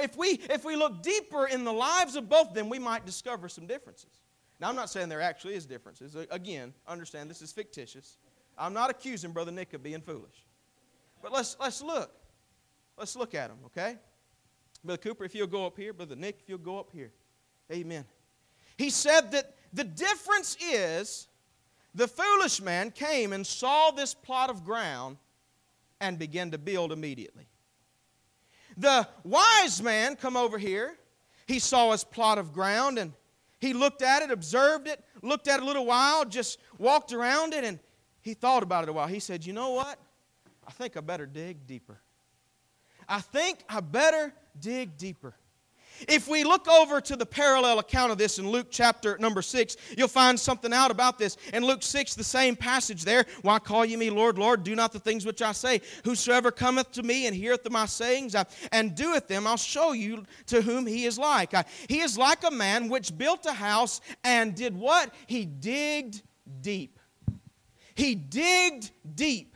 if, 0.00 0.16
we, 0.16 0.40
if 0.48 0.64
we 0.64 0.76
look 0.76 1.02
deeper 1.02 1.46
in 1.48 1.64
the 1.64 1.72
lives 1.72 2.16
of 2.16 2.30
both 2.30 2.48
of 2.48 2.54
them, 2.54 2.70
we 2.70 2.78
might 2.78 3.04
discover 3.04 3.50
some 3.50 3.66
differences. 3.66 4.22
Now, 4.60 4.70
I'm 4.70 4.76
not 4.76 4.88
saying 4.88 5.10
there 5.10 5.20
actually 5.20 5.56
is 5.56 5.66
differences. 5.66 6.16
Again, 6.30 6.72
understand 6.88 7.28
this 7.28 7.42
is 7.42 7.52
fictitious. 7.52 8.16
I'm 8.56 8.72
not 8.72 8.88
accusing 8.88 9.32
Brother 9.32 9.52
Nick 9.52 9.74
of 9.74 9.82
being 9.82 10.00
foolish. 10.00 10.46
But 11.20 11.32
let's, 11.32 11.54
let's 11.60 11.82
look. 11.82 12.12
Let's 12.96 13.14
look 13.14 13.34
at 13.34 13.48
them, 13.48 13.58
okay? 13.66 13.98
Brother 14.84 14.98
Cooper, 14.98 15.24
if 15.24 15.34
you'll 15.34 15.46
go 15.46 15.66
up 15.66 15.76
here. 15.76 15.92
Brother 15.92 16.16
Nick, 16.16 16.38
if 16.40 16.48
you'll 16.48 16.58
go 16.58 16.78
up 16.78 16.90
here. 16.92 17.12
Amen. 17.70 18.04
He 18.76 18.90
said 18.90 19.32
that 19.32 19.54
the 19.72 19.84
difference 19.84 20.56
is 20.60 21.28
the 21.94 22.08
foolish 22.08 22.60
man 22.60 22.90
came 22.90 23.32
and 23.32 23.46
saw 23.46 23.90
this 23.90 24.14
plot 24.14 24.50
of 24.50 24.64
ground 24.64 25.18
and 26.00 26.18
began 26.18 26.50
to 26.50 26.58
build 26.58 26.90
immediately. 26.90 27.46
The 28.76 29.06
wise 29.24 29.82
man 29.82 30.16
come 30.16 30.36
over 30.36 30.58
here. 30.58 30.96
He 31.46 31.58
saw 31.58 31.92
his 31.92 32.02
plot 32.02 32.38
of 32.38 32.52
ground 32.52 32.98
and 32.98 33.12
he 33.60 33.74
looked 33.74 34.02
at 34.02 34.22
it, 34.22 34.32
observed 34.32 34.88
it, 34.88 35.04
looked 35.22 35.46
at 35.46 35.60
it 35.60 35.62
a 35.62 35.66
little 35.66 35.86
while, 35.86 36.24
just 36.24 36.58
walked 36.78 37.12
around 37.12 37.54
it, 37.54 37.62
and 37.62 37.78
he 38.20 38.34
thought 38.34 38.64
about 38.64 38.82
it 38.82 38.88
a 38.88 38.92
while. 38.92 39.06
He 39.06 39.20
said, 39.20 39.46
You 39.46 39.52
know 39.52 39.70
what? 39.70 40.00
I 40.66 40.72
think 40.72 40.96
I 40.96 41.00
better 41.00 41.26
dig 41.26 41.64
deeper. 41.64 42.00
I 43.12 43.20
think 43.20 43.58
I 43.68 43.80
better 43.80 44.32
dig 44.58 44.96
deeper. 44.96 45.34
If 46.08 46.28
we 46.28 46.44
look 46.44 46.66
over 46.66 46.98
to 46.98 47.14
the 47.14 47.26
parallel 47.26 47.78
account 47.78 48.10
of 48.10 48.16
this 48.16 48.38
in 48.38 48.48
Luke 48.48 48.68
chapter 48.70 49.18
number 49.18 49.42
6, 49.42 49.76
you'll 49.98 50.08
find 50.08 50.40
something 50.40 50.72
out 50.72 50.90
about 50.90 51.18
this. 51.18 51.36
In 51.52 51.62
Luke 51.62 51.82
6, 51.82 52.14
the 52.14 52.24
same 52.24 52.56
passage 52.56 53.04
there, 53.04 53.26
Why 53.42 53.58
call 53.58 53.84
ye 53.84 53.96
me 53.96 54.08
Lord, 54.08 54.38
Lord? 54.38 54.64
Do 54.64 54.74
not 54.74 54.92
the 54.94 54.98
things 54.98 55.26
which 55.26 55.42
I 55.42 55.52
say. 55.52 55.82
Whosoever 56.04 56.50
cometh 56.50 56.90
to 56.92 57.02
me 57.02 57.26
and 57.26 57.36
heareth 57.36 57.70
my 57.70 57.84
sayings 57.84 58.34
and 58.72 58.94
doeth 58.94 59.28
them, 59.28 59.46
I'll 59.46 59.58
show 59.58 59.92
you 59.92 60.24
to 60.46 60.62
whom 60.62 60.86
he 60.86 61.04
is 61.04 61.18
like. 61.18 61.52
He 61.88 62.00
is 62.00 62.16
like 62.16 62.44
a 62.44 62.50
man 62.50 62.88
which 62.88 63.16
built 63.18 63.44
a 63.44 63.52
house 63.52 64.00
and 64.24 64.54
did 64.54 64.74
what? 64.74 65.12
He 65.26 65.44
digged 65.44 66.22
deep. 66.62 66.98
He 67.94 68.14
digged 68.14 68.90
deep. 69.14 69.54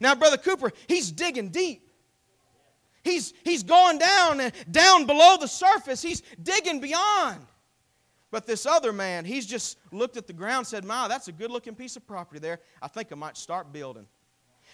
Now, 0.00 0.14
Brother 0.14 0.38
Cooper, 0.38 0.70
he's 0.86 1.10
digging 1.10 1.48
deep. 1.48 1.82
He's, 3.06 3.32
he's 3.44 3.62
going 3.62 3.98
down, 3.98 4.40
and 4.40 4.52
down 4.70 5.06
below 5.06 5.36
the 5.38 5.46
surface. 5.46 6.02
He's 6.02 6.22
digging 6.42 6.80
beyond. 6.80 7.40
But 8.32 8.46
this 8.46 8.66
other 8.66 8.92
man, 8.92 9.24
he's 9.24 9.46
just 9.46 9.78
looked 9.92 10.16
at 10.16 10.26
the 10.26 10.32
ground 10.32 10.66
said, 10.66 10.84
My, 10.84 11.06
that's 11.06 11.28
a 11.28 11.32
good 11.32 11.50
looking 11.50 11.74
piece 11.74 11.96
of 11.96 12.06
property 12.06 12.40
there. 12.40 12.60
I 12.82 12.88
think 12.88 13.12
I 13.12 13.14
might 13.14 13.36
start 13.36 13.72
building. 13.72 14.06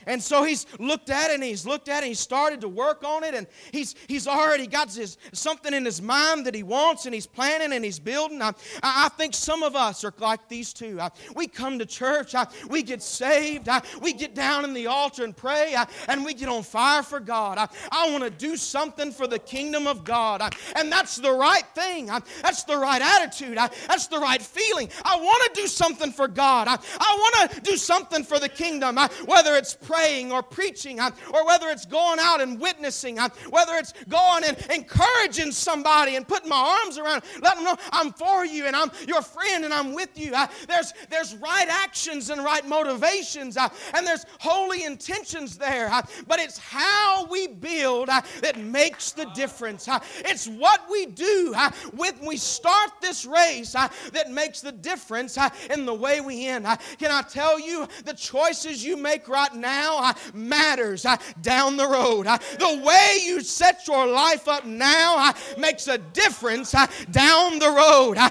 And 0.07 0.23
so 0.23 0.45
he's 0.45 0.67
looked 0.79 1.11
at 1.11 1.31
it 1.31 1.35
and 1.35 1.45
he's 1.45 1.67
looked 1.67 1.89
at 1.89 1.99
it 1.99 1.99
and 1.99 2.07
he's 2.09 2.21
started 2.21 2.61
to 2.63 2.69
work 2.69 3.05
on 3.05 3.25
it 3.25 3.35
and 3.35 3.47
he's, 3.71 3.95
he's 4.09 4.27
already 4.27 4.67
got 4.67 4.93
his, 4.93 5.17
something 5.33 5.73
in 5.73 5.85
his 5.85 6.03
mind 6.03 6.47
that 6.47 6.55
he 6.55 6.63
wants 6.63 7.07
and 7.07 7.15
he's 7.15 7.27
planning 7.27 7.73
and 7.73 7.85
he's 7.85 7.99
building. 7.99 8.43
I, 8.43 8.53
I 8.83 9.09
think 9.11 9.35
some 9.35 9.63
of 9.63 9.77
us 9.77 10.05
are 10.05 10.13
like 10.19 10.49
these 10.49 10.73
two. 10.73 11.01
I, 11.01 11.11
we 11.35 11.47
come 11.47 11.79
to 11.79 11.87
church, 11.87 12.35
I, 12.35 12.47
we 12.69 12.83
get 12.83 13.03
saved, 13.03 13.69
we 14.01 14.13
get 14.13 14.35
down 14.35 14.65
in 14.65 14.75
the 14.75 14.87
altar 14.87 15.25
and 15.25 15.37
pray, 15.37 15.75
and 16.09 16.25
we 16.25 16.35
get 16.35 16.49
on 16.49 16.63
fire 16.63 17.03
for 17.03 17.21
God. 17.21 17.59
I, 17.91 18.11
want 18.13 18.25
to 18.25 18.31
do 18.31 18.57
something 18.57 19.11
for 19.11 19.27
the 19.27 19.39
kingdom 19.39 19.87
of 19.87 20.05
God. 20.05 20.55
And 20.77 20.93
that's 20.93 21.17
the 21.17 21.33
right 21.33 21.65
thing. 21.75 22.07
That's 22.07 22.65
the 22.65 22.77
right 22.77 23.01
attitude. 23.01 23.57
That's 23.57 24.07
the 24.09 24.19
right 24.19 24.43
feeling. 24.43 24.91
I 25.05 25.17
want 25.17 25.55
to 25.55 25.61
do 25.61 25.67
something 25.67 26.13
for 26.13 26.29
God. 26.29 26.69
I, 26.69 26.77
want 27.13 27.53
to 27.53 27.61
do 27.61 27.77
something 27.77 28.25
for 28.25 28.39
the 28.39 28.49
kingdom, 28.49 28.97
whether 29.27 29.57
it's 29.57 29.75
praying 29.93 30.33
or 30.33 30.43
preaching, 30.43 31.01
or 31.01 31.47
whether 31.47 31.69
it's 31.69 31.85
going 31.85 32.19
out 32.21 32.41
and 32.41 32.59
witnessing, 32.59 33.19
whether 33.51 33.75
it's 33.75 33.93
going 34.09 34.45
and 34.45 34.57
encouraging 34.71 35.53
somebody 35.53 36.17
and 36.17 36.27
putting 36.27 36.49
my 36.49 36.81
arms 36.83 36.97
around, 36.99 37.23
let 37.43 37.57
them 37.57 37.65
know 37.65 37.77
I'm 37.91 38.13
for 38.13 38.47
you 38.47 38.67
and 38.67 38.75
I'm 38.75 38.91
your 39.07 39.23
friend 39.23 39.65
and 39.65 39.75
I'm 39.75 39.93
with 39.93 40.11
you. 40.19 40.33
There's, 40.67 40.95
there's 41.11 41.35
right 41.37 41.67
actions 41.69 42.31
and 42.31 42.43
right 42.43 42.67
motivations, 42.67 43.57
and 43.57 44.07
there's 44.07 44.25
holy 44.41 44.85
intentions 44.85 45.59
there. 45.59 45.91
But 46.27 46.41
it's 46.41 46.59
how 46.59 47.27
we 47.27 47.49
build 47.49 48.09
that 48.09 48.59
makes 48.59 49.13
the 49.13 49.27
difference. 49.35 49.89
It's 50.25 50.47
what 50.47 50.83
we 50.91 51.07
do 51.07 51.55
when 51.95 52.15
we 52.25 52.37
start 52.37 52.91
this 53.01 53.27
race 53.27 53.73
that 53.73 54.31
makes 54.31 54.61
the 54.61 54.73
difference 54.73 55.37
in 55.71 55.85
the 55.85 55.95
way 55.95 56.21
we 56.21 56.47
end. 56.47 56.67
Can 56.99 57.11
I 57.11 57.23
tell 57.23 57.61
you 57.61 57.87
the 58.05 58.15
choices 58.15 58.85
you 58.85 58.97
make 58.97 59.29
right 59.29 59.55
now? 59.55 59.82
Now 59.83 59.99
uh, 59.99 60.13
matters 60.35 61.05
uh, 61.05 61.17
down 61.41 61.77
the 61.77 61.87
road. 61.87 62.27
Uh, 62.27 62.39
the 62.59 62.83
way 62.85 63.19
you 63.25 63.41
set 63.41 63.87
your 63.87 64.07
life 64.07 64.49
up 64.49 64.65
now 64.65 65.17
uh, 65.19 65.33
makes 65.59 65.89
a 65.89 65.99
difference 65.99 66.75
uh, 66.75 66.87
down 67.11 67.59
the 67.59 67.69
road. 67.69 68.17
Uh, 68.17 68.31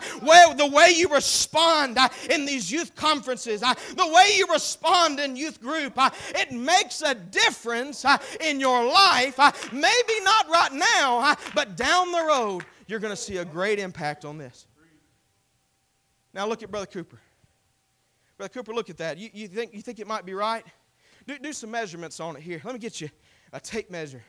the 0.53 0.67
way 0.67 0.93
you 0.95 1.07
respond 1.09 1.97
in 2.29 2.45
these 2.45 2.71
youth 2.71 2.95
conferences, 2.95 3.61
the 3.61 4.11
way 4.15 4.33
you 4.37 4.47
respond 4.51 5.19
in 5.19 5.35
youth 5.35 5.61
group, 5.61 5.93
it 6.35 6.51
makes 6.51 7.01
a 7.01 7.15
difference 7.15 8.05
in 8.39 8.59
your 8.59 8.85
life. 8.85 9.37
Maybe 9.71 10.15
not 10.23 10.49
right 10.49 10.73
now, 10.73 11.35
but 11.55 11.75
down 11.75 12.11
the 12.11 12.23
road, 12.23 12.63
you're 12.87 12.99
going 12.99 13.13
to 13.13 13.21
see 13.21 13.37
a 13.37 13.45
great 13.45 13.79
impact 13.79 14.25
on 14.25 14.37
this. 14.37 14.67
Now 16.33 16.47
look 16.47 16.63
at 16.63 16.71
Brother 16.71 16.85
Cooper. 16.85 17.19
Brother 18.37 18.53
Cooper, 18.53 18.73
look 18.73 18.89
at 18.89 18.97
that. 18.97 19.17
You, 19.17 19.29
you, 19.33 19.47
think, 19.47 19.73
you 19.73 19.81
think 19.81 19.99
it 19.99 20.07
might 20.07 20.25
be 20.25 20.33
right? 20.33 20.65
Do, 21.31 21.39
do 21.39 21.53
some 21.53 21.71
measurements 21.71 22.19
on 22.19 22.35
it 22.35 22.41
here. 22.41 22.61
Let 22.61 22.73
me 22.73 22.79
get 22.79 22.99
you 22.99 23.09
a 23.53 23.59
tape 23.61 23.89
measure. 23.89 24.21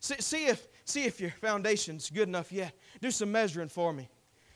See, 0.00 0.16
see, 0.18 0.46
if, 0.48 0.68
see 0.84 1.04
if 1.04 1.18
your 1.18 1.30
foundation's 1.30 2.10
good 2.10 2.28
enough 2.28 2.52
yet. 2.52 2.74
Do 3.00 3.10
some 3.10 3.32
measuring 3.32 3.68
for 3.68 3.90
me 3.90 4.10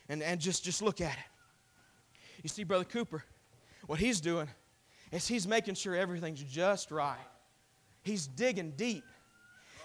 and, 0.07 0.21
and 0.21 0.39
just, 0.39 0.63
just 0.63 0.83
look 0.83 1.01
at 1.01 1.13
it. 1.13 2.21
You 2.43 2.49
see, 2.49 2.63
Brother 2.63 2.83
Cooper, 2.83 3.23
what 3.87 3.97
he's 3.97 4.21
doing 4.21 4.47
is 5.11 5.27
he's 5.27 5.47
making 5.47 5.73
sure 5.73 5.95
everything's 5.95 6.43
just 6.43 6.91
right. 6.91 7.17
He's 8.03 8.27
digging 8.27 8.73
deep. 8.75 9.03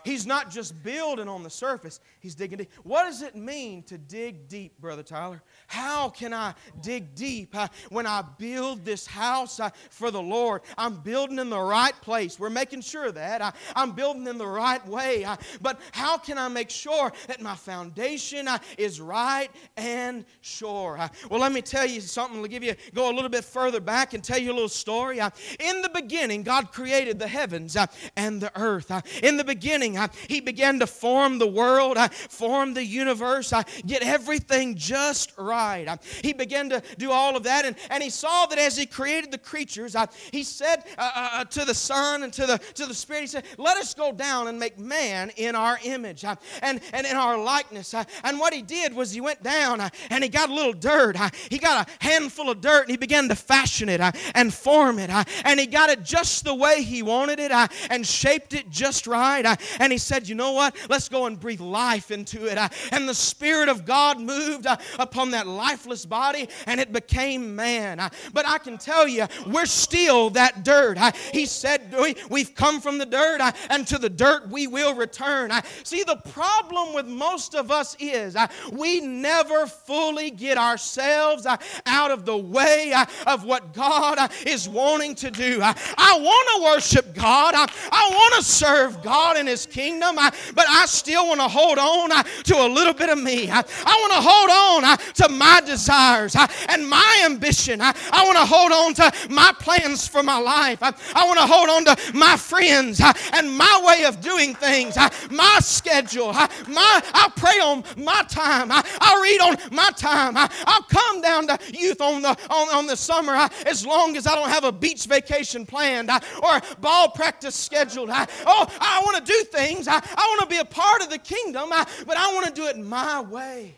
He's 0.07 0.25
not 0.25 0.53
just 0.53 0.85
building 0.85 1.29
on 1.29 1.43
the 1.43 1.51
surface, 1.51 1.99
he's 2.21 2.37
digging 2.37 2.59
deep. 2.59 2.71
What 2.85 3.07
does 3.07 3.23
it 3.23 3.35
mean 3.35 3.83
to 3.85 3.99
dig 3.99 4.47
deep, 4.47 4.81
Brother 4.81 5.03
Tyler? 5.03 5.43
How 5.67 6.11
can 6.11 6.33
I 6.33 6.55
dig 6.81 7.17
deep 7.17 7.57
uh, 7.57 7.67
when 7.89 8.07
I 8.07 8.23
build 8.39 8.85
this 8.85 9.05
house 9.05 9.59
uh, 9.59 9.71
for 9.91 10.13
the 10.13 10.23
Lord? 10.23 10.63
I'm 10.79 10.95
building 10.95 11.41
in 11.41 11.51
the 11.51 11.59
right 11.61 12.01
place. 12.03 12.39
We're 12.39 12.51
making 12.51 12.83
sure 12.83 13.11
that. 13.11 13.43
I, 13.43 13.53
I'm 13.75 13.93
building 13.93 14.29
in 14.29 14.39
the 14.39 14.47
right 14.47 14.87
way. 14.87 15.25
Uh, 15.25 15.39
but 15.61 15.81
how 15.91 16.19
can 16.19 16.39
I 16.39 16.47
make 16.47 16.71
sure 16.71 17.13
that 17.27 17.43
my 17.43 17.57
foundation 17.57 18.49
is 18.79 19.01
right 19.01 19.49
and 19.77 20.25
sure? 20.41 21.01
Well, 21.29 21.41
let 21.41 21.51
me 21.51 21.63
tell 21.63 21.85
you 21.85 22.01
something. 22.01 22.39
I'll 22.39 22.47
give 22.47 22.63
you, 22.63 22.77
go 22.95 23.11
a 23.11 23.15
little 23.15 23.29
bit 23.29 23.45
further 23.45 23.81
back 23.81 24.15
and 24.15 24.23
tell 24.23 24.39
you 24.39 24.53
a 24.53 24.55
little 24.55 24.69
story. 24.69 25.19
In 25.19 25.83
the 25.83 25.91
beginning, 25.93 26.45
God 26.45 26.71
created 26.71 27.19
the 27.19 27.27
heavens 27.27 27.77
and 28.17 28.41
the 28.41 28.53
earth. 28.57 28.93
In 29.25 29.37
the 29.37 29.43
beginning, 29.43 29.96
he 30.29 30.41
began 30.41 30.79
to 30.81 30.87
form 30.87 31.39
the 31.39 31.47
world, 31.47 31.99
form 32.29 32.75
the 32.75 32.85
universe, 32.85 33.53
get 33.87 34.03
everything 34.03 34.77
just 34.77 35.33
right. 35.39 35.99
He 36.23 36.33
began 36.33 36.69
to 36.71 36.83
do 36.99 37.11
all 37.11 37.37
of 37.37 37.45
that, 37.45 37.65
and, 37.65 37.77
and 37.91 38.03
he 38.03 38.11
saw 38.11 38.47
that 38.47 38.59
as 38.59 38.77
he 38.77 38.87
created 38.87 39.31
the 39.31 39.39
creatures, 39.39 39.97
he 40.33 40.43
said 40.43 40.85
uh, 40.99 41.11
uh, 41.15 41.29
uh, 41.33 41.45
to 41.45 41.65
the 41.65 41.75
Son 41.75 42.23
and 42.23 42.33
to 42.33 42.47
the, 42.47 42.59
to 42.75 42.87
the 42.87 42.95
Spirit, 42.95 43.23
he 43.23 43.27
said, 43.27 43.45
Let 43.59 43.77
us 43.77 43.95
go 43.95 44.13
down 44.13 44.49
and 44.49 44.59
make 44.59 44.79
man 44.79 45.31
in 45.37 45.55
our 45.55 45.79
image 45.85 46.25
and, 46.25 46.81
and 46.93 47.07
in 47.07 47.17
our 47.17 47.39
likeness. 47.39 47.95
And 48.25 48.39
what 48.39 48.53
he 48.53 48.63
did 48.63 48.95
was 48.95 49.13
he 49.13 49.21
went 49.21 49.43
down 49.43 49.81
and 50.11 50.25
he 50.25 50.29
got 50.29 50.51
a 50.51 50.55
little 50.55 50.73
dirt. 50.73 51.17
He 51.51 51.59
got 51.59 51.89
a 51.89 52.05
handful 52.05 52.51
of 52.51 52.61
dirt 52.61 52.83
and 52.83 52.91
he 52.91 52.97
began 52.97 53.29
to 53.29 53.35
fashion 53.35 53.89
it 53.89 54.01
and 54.35 54.53
form 54.53 54.99
it. 54.99 55.11
And 55.45 55.61
he 55.61 55.67
got 55.67 55.91
it 55.91 56.03
just 56.03 56.45
the 56.45 56.55
way 56.55 56.83
he 56.83 57.03
wanted 57.03 57.41
it 57.41 57.53
and 57.91 58.07
shaped 58.07 58.55
it 58.55 58.71
just 58.71 59.07
right. 59.07 59.45
And 59.81 59.86
he 59.93 59.99
said, 59.99 60.29
You 60.29 60.35
know 60.35 60.53
what? 60.53 60.77
Let's 60.89 61.09
go 61.09 61.27
and 61.27 61.39
breathe 61.39 61.61
life 61.61 62.11
into 62.11 62.47
it. 62.47 62.59
Uh, 62.59 62.69
and 62.93 63.09
the 63.09 63.15
Spirit 63.15 63.69
of 63.69 63.85
God 63.85 64.21
moved 64.21 64.67
uh, 64.67 64.77
upon 64.99 65.31
that 65.33 65.47
lifeless 65.47 66.05
body 66.07 66.49
and 66.67 66.81
it 66.81 66.93
became 66.93 67.55
man. 67.57 68.01
Uh, 68.01 68.11
but 68.33 68.47
I 68.47 68.59
can 68.59 68.79
tell 68.79 69.07
you, 69.07 69.27
we're 69.47 69.67
still 69.67 70.31
that 70.31 70.65
dirt. 70.65 70.99
He 71.33 71.47
said, 71.47 71.95
We've 72.31 72.55
come 72.55 72.81
from 72.81 72.99
the 72.99 73.07
dirt 73.07 73.41
and 73.71 73.87
to 73.89 73.99
the 73.99 74.11
dirt 74.11 74.49
we 74.49 74.67
will 74.67 74.95
return. 74.95 75.51
See, 75.85 76.03
the 76.03 76.17
problem 76.31 76.95
with 76.95 77.07
most 77.07 77.55
of 77.55 77.71
us 77.71 77.97
is 77.99 78.37
we 78.73 79.01
never 79.01 79.67
fully 79.67 80.31
get 80.31 80.59
ourselves 80.59 81.47
out 81.47 82.11
of 82.11 82.25
the 82.25 82.37
way 82.37 82.95
of 83.27 83.45
what 83.45 83.73
God 83.73 84.31
is 84.47 84.69
wanting 84.69 85.15
to 85.17 85.31
do. 85.31 85.61
I 85.63 86.19
want 86.21 86.49
to 86.57 86.63
worship 86.75 87.15
God, 87.15 87.55
I 87.55 88.09
want 88.11 88.35
to 88.37 88.43
serve 88.43 89.03
God 89.03 89.37
in 89.37 89.47
His 89.47 89.66
kingdom, 89.67 90.17
but 90.17 90.67
I 90.69 90.87
still 90.87 91.29
want 91.29 91.41
to 91.41 91.49
hold 91.49 91.79
on 91.79 92.13
uh, 92.13 92.23
to 92.23 92.57
a 92.57 92.69
little 92.69 92.95
bit 92.95 93.11
of 93.11 93.19
me. 93.19 93.51
I 93.51 93.63
want 93.63 94.13
to 94.13 94.21
hold 94.21 94.51
on 94.51 94.85
uh, 94.85 94.97
to 94.97 95.29
my 95.29 95.61
desires 95.65 96.35
uh, 96.37 96.47
and 96.69 96.89
my 96.89 97.23
ambition. 97.25 97.81
I 97.81 97.93
want 98.25 98.37
to 98.37 98.47
hold 98.47 98.73
on 98.73 98.95
to 98.95 99.29
my 99.31 99.53
plans 99.59 100.07
for 100.07 100.23
my 100.23 100.39
life. 100.39 100.79
I 100.83 101.27
want 101.27 101.39
to 101.39 101.47
hold 101.47 101.69
on 101.69 101.85
to 101.87 102.13
my 102.17 102.37
friends 102.37 103.01
and 103.33 103.57
my 103.57 103.83
way 103.87 104.05
of 104.05 104.21
doing 104.21 104.55
things, 104.55 104.97
my 105.31 105.59
schedule. 105.61 106.33
My, 106.33 107.03
I'll 107.13 107.31
pray 107.31 107.59
on 107.61 107.85
my 107.97 108.23
time. 108.29 108.69
I'll 108.71 109.23
read 109.23 109.41
on 109.41 109.57
my 109.73 109.91
time. 109.97 110.35
I'll 110.37 110.83
come 110.83 111.21
down 111.21 111.47
to 111.49 111.59
youth 111.73 112.01
on 112.01 112.23
the, 112.23 112.31
on, 112.51 112.75
on 112.75 112.87
the 112.87 112.97
summer 112.97 113.35
as 113.67 113.87
long 113.87 114.17
as 114.17 114.27
I 114.27 114.35
don't 114.35 114.49
have 114.49 114.65
a 114.65 114.73
beach 114.73 115.07
vacation 115.07 115.67
planned 115.67 116.11
or 116.11 116.61
ball 116.81 117.11
practice 117.11 117.55
scheduled. 117.55 118.11
Oh, 118.11 118.67
I 118.81 119.03
want 119.05 119.25
to 119.25 119.33
do 119.33 119.39
things. 119.45 119.56
I, 119.89 119.97
I 119.97 120.37
want 120.37 120.41
to 120.43 120.47
be 120.47 120.59
a 120.59 120.65
part 120.65 121.03
of 121.03 121.11
the 121.11 121.19
kingdom, 121.19 121.71
but 121.71 122.17
I 122.17 122.33
want 122.35 122.47
to 122.47 122.53
do 122.53 122.67
it 122.67 122.79
my 122.79 123.21
way. 123.21 123.75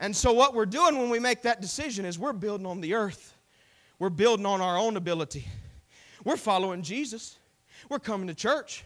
And 0.00 0.14
so, 0.14 0.32
what 0.32 0.54
we're 0.54 0.66
doing 0.66 0.96
when 0.98 1.10
we 1.10 1.18
make 1.18 1.42
that 1.42 1.60
decision 1.60 2.04
is 2.04 2.18
we're 2.18 2.32
building 2.32 2.66
on 2.66 2.80
the 2.80 2.94
earth. 2.94 3.34
We're 3.98 4.10
building 4.10 4.46
on 4.46 4.60
our 4.60 4.78
own 4.78 4.96
ability. 4.96 5.46
We're 6.24 6.36
following 6.36 6.82
Jesus. 6.82 7.36
We're 7.88 7.98
coming 7.98 8.28
to 8.28 8.34
church. 8.34 8.84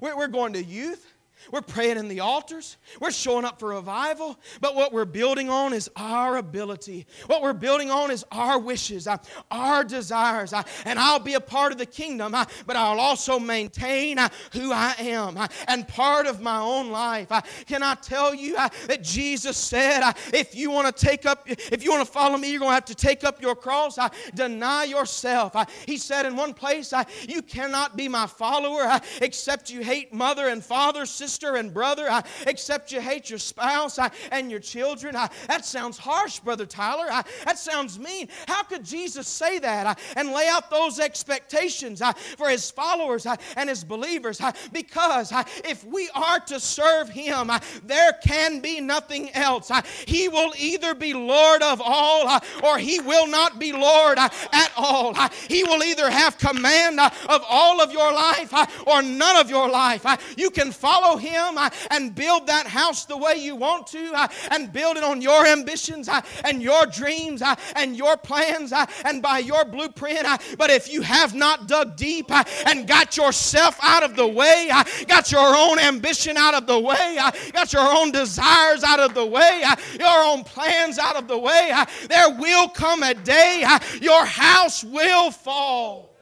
We're 0.00 0.28
going 0.28 0.54
to 0.54 0.64
youth. 0.64 1.13
We're 1.50 1.62
praying 1.62 1.98
in 1.98 2.08
the 2.08 2.20
altars. 2.20 2.76
We're 3.00 3.10
showing 3.10 3.44
up 3.44 3.60
for 3.60 3.68
revival. 3.70 4.38
But 4.60 4.74
what 4.74 4.92
we're 4.92 5.04
building 5.04 5.50
on 5.50 5.72
is 5.72 5.90
our 5.96 6.36
ability. 6.36 7.06
What 7.26 7.42
we're 7.42 7.52
building 7.52 7.90
on 7.90 8.10
is 8.10 8.24
our 8.32 8.58
wishes, 8.58 9.06
uh, 9.06 9.18
our 9.50 9.84
desires. 9.84 10.52
Uh, 10.52 10.62
and 10.84 10.98
I'll 10.98 11.18
be 11.18 11.34
a 11.34 11.40
part 11.40 11.72
of 11.72 11.78
the 11.78 11.86
kingdom, 11.86 12.34
uh, 12.34 12.44
but 12.66 12.76
I'll 12.76 13.00
also 13.00 13.38
maintain 13.38 14.18
uh, 14.18 14.28
who 14.52 14.72
I 14.72 14.94
am 14.98 15.36
uh, 15.36 15.48
and 15.68 15.86
part 15.86 16.26
of 16.26 16.40
my 16.40 16.58
own 16.58 16.90
life. 16.90 17.30
Uh, 17.30 17.42
can 17.66 17.82
I 17.82 17.94
tell 17.94 18.34
you 18.34 18.54
that 18.54 19.02
Jesus 19.02 19.56
said, 19.56 20.02
if 20.32 20.54
you 20.54 20.70
want 20.70 20.94
to 20.94 21.06
take 21.06 21.26
up, 21.26 21.44
if 21.46 21.84
you 21.84 21.90
want 21.90 22.06
to 22.06 22.10
follow 22.12 22.38
me, 22.38 22.50
you're 22.50 22.60
going 22.60 22.70
to 22.70 22.74
have 22.74 22.84
to 22.86 22.94
take 22.94 23.24
up 23.24 23.42
your 23.42 23.54
cross, 23.54 23.98
deny 24.34 24.84
yourself. 24.84 25.54
He 25.86 25.96
said 25.96 26.26
in 26.26 26.36
one 26.36 26.54
place, 26.54 26.92
you 27.28 27.42
cannot 27.42 27.96
be 27.96 28.08
my 28.08 28.26
follower 28.26 29.00
except 29.20 29.70
you 29.70 29.82
hate 29.82 30.12
mother 30.12 30.48
and 30.48 30.64
father, 30.64 31.06
sister 31.06 31.33
sister 31.34 31.56
and 31.56 31.74
brother, 31.74 32.08
uh, 32.08 32.22
except 32.46 32.92
you 32.92 33.00
hate 33.00 33.28
your 33.28 33.40
spouse 33.40 33.98
uh, 33.98 34.08
and 34.30 34.52
your 34.52 34.60
children. 34.60 35.16
Uh, 35.16 35.26
that 35.48 35.64
sounds 35.64 35.98
harsh, 35.98 36.38
Brother 36.38 36.64
Tyler. 36.64 37.08
that 37.44 37.58
sounds 37.58 37.98
mean. 37.98 38.28
How 38.46 38.62
could 38.62 38.84
Jesus 38.84 39.26
say 39.26 39.58
that 39.58 39.98
and 40.16 40.30
lay 40.30 40.46
out 40.46 40.70
those 40.70 41.00
expectations 41.00 42.00
for 42.38 42.48
his 42.48 42.70
followers 42.70 43.26
and 43.56 43.68
his 43.68 43.82
believers? 43.82 44.40
because 44.72 45.32
if 45.64 45.84
we 45.84 46.08
are 46.14 46.38
to 46.38 46.60
serve 46.60 47.08
him, 47.08 47.50
there 47.82 48.12
can 48.24 48.60
be 48.60 48.80
nothing 48.80 49.32
else. 49.32 49.72
he 50.06 50.28
will 50.28 50.52
either 50.56 50.94
be 50.94 51.14
Lord 51.14 51.62
of 51.62 51.82
all 51.84 52.40
or 52.62 52.78
he 52.78 53.00
will 53.00 53.26
not 53.26 53.58
be 53.58 53.72
Lord 53.72 54.18
at 54.18 54.72
all. 54.76 55.14
he 55.48 55.64
will 55.64 55.82
either 55.82 56.08
have 56.08 56.38
command 56.38 57.00
of 57.00 57.44
all 57.48 57.80
of 57.80 57.92
your 57.92 58.12
life 58.12 58.52
or 58.86 59.02
none 59.02 59.36
of 59.36 59.50
your 59.50 59.68
life. 59.68 60.06
you 60.36 60.50
can 60.50 60.70
follow 60.70 61.16
him 61.16 61.23
uh, 61.32 61.70
and 61.90 62.14
build 62.14 62.46
that 62.46 62.66
house 62.66 63.04
the 63.04 63.16
way 63.16 63.34
you 63.36 63.56
want 63.56 63.86
to 63.88 64.12
uh, 64.14 64.28
and 64.50 64.72
build 64.72 64.96
it 64.96 65.04
on 65.04 65.20
your 65.20 65.46
ambitions 65.46 66.08
uh, 66.08 66.20
and 66.44 66.62
your 66.62 66.86
dreams 66.86 67.42
uh, 67.42 67.54
and 67.76 67.96
your 67.96 68.16
plans 68.16 68.72
uh, 68.72 68.86
and 69.04 69.22
by 69.22 69.38
your 69.38 69.64
blueprint. 69.64 70.24
Uh, 70.24 70.38
but 70.58 70.70
if 70.70 70.92
you 70.92 71.02
have 71.02 71.34
not 71.34 71.68
dug 71.68 71.96
deep 71.96 72.30
and 72.66 72.86
got 72.86 73.16
yourself 73.16 73.78
out 73.82 74.02
of 74.02 74.16
the 74.16 74.26
way, 74.26 74.70
got 75.06 75.30
your 75.30 75.54
own 75.56 75.78
ambition 75.78 76.36
out 76.36 76.54
of 76.54 76.66
the 76.66 76.78
way, 76.78 77.18
got 77.52 77.72
your 77.72 77.88
own 77.88 78.10
desires 78.12 78.82
out 78.84 79.00
of 79.00 79.14
the 79.14 79.24
way, 79.24 79.62
your 79.98 80.24
own 80.24 80.44
plans 80.44 80.98
out 80.98 81.16
of 81.16 81.28
the 81.28 81.38
way, 81.38 81.72
there 82.08 82.30
will 82.38 82.68
come 82.68 83.02
a 83.02 83.14
day 83.14 83.64
your 84.00 84.24
house 84.24 84.84
will 84.84 85.30
fall. 85.30 86.14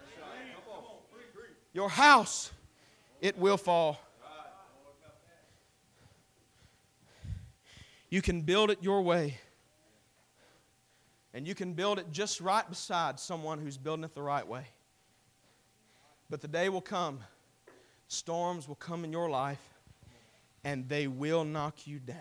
Your 1.72 1.88
house, 1.88 2.50
it 3.20 3.38
will 3.38 3.56
fall. 3.56 3.98
You 8.12 8.20
can 8.20 8.42
build 8.42 8.70
it 8.70 8.82
your 8.82 9.00
way. 9.00 9.38
And 11.32 11.48
you 11.48 11.54
can 11.54 11.72
build 11.72 11.98
it 11.98 12.12
just 12.12 12.42
right 12.42 12.68
beside 12.68 13.18
someone 13.18 13.58
who's 13.58 13.78
building 13.78 14.04
it 14.04 14.14
the 14.14 14.20
right 14.20 14.46
way. 14.46 14.66
But 16.28 16.42
the 16.42 16.46
day 16.48 16.68
will 16.68 16.82
come, 16.82 17.20
storms 18.08 18.68
will 18.68 18.74
come 18.74 19.06
in 19.06 19.12
your 19.12 19.30
life, 19.30 19.62
and 20.62 20.86
they 20.90 21.06
will 21.06 21.42
knock 21.42 21.86
you 21.86 22.00
down. 22.00 22.18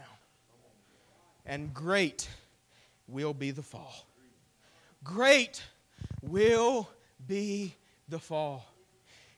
And 1.45 1.73
great 1.73 2.29
will 3.09 3.33
be 3.33 3.51
the 3.51 3.61
fall. 3.61 4.07
Great 5.03 5.61
will 6.21 6.87
be 7.27 7.75
the 8.07 8.19
fall. 8.19 8.65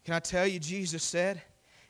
Can 0.06 0.14
I 0.14 0.20
tell 0.20 0.46
you, 0.46 0.60
Jesus 0.60 1.02
said 1.02 1.42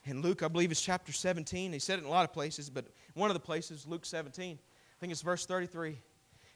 in 0.06 0.21
Luke, 0.21 0.41
I 0.41 0.47
believe 0.47 0.71
it's 0.71 0.82
chapter 0.82 1.12
17, 1.12 1.73
he 1.73 1.80
said 1.80 1.99
it 1.99 2.04
in 2.04 2.08
a 2.08 2.10
lot 2.10 2.23
of 2.23 2.32
places, 2.32 2.69
but 2.69 2.86
one 3.13 3.30
of 3.30 3.36
the 3.36 3.39
places, 3.39 3.86
Luke 3.88 4.06
17, 4.06 4.58
I 4.58 4.99
think 4.99 5.12
it's 5.12 5.21
verse 5.21 5.45
33. 5.45 5.97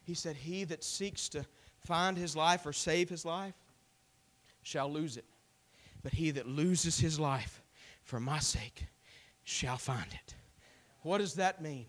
He 0.04 0.14
said, 0.14 0.36
He 0.36 0.64
that 0.66 0.84
seeks 0.84 1.30
to 1.30 1.46
find 1.86 2.18
his 2.18 2.36
life 2.36 2.66
or 2.66 2.74
save 2.74 3.10
his 3.10 3.26
life 3.26 3.56
shall 4.64 4.92
lose 4.92 5.18
it. 5.18 5.26
But 6.04 6.14
he 6.14 6.32
that 6.32 6.48
loses 6.48 7.00
his 7.00 7.20
life 7.20 7.62
for 8.04 8.20
my 8.20 8.40
sake 8.40 8.86
shall 9.44 9.78
find 9.78 10.08
it. 10.12 10.36
What 11.02 11.20
does 11.20 11.36
that 11.36 11.62
mean? 11.62 11.88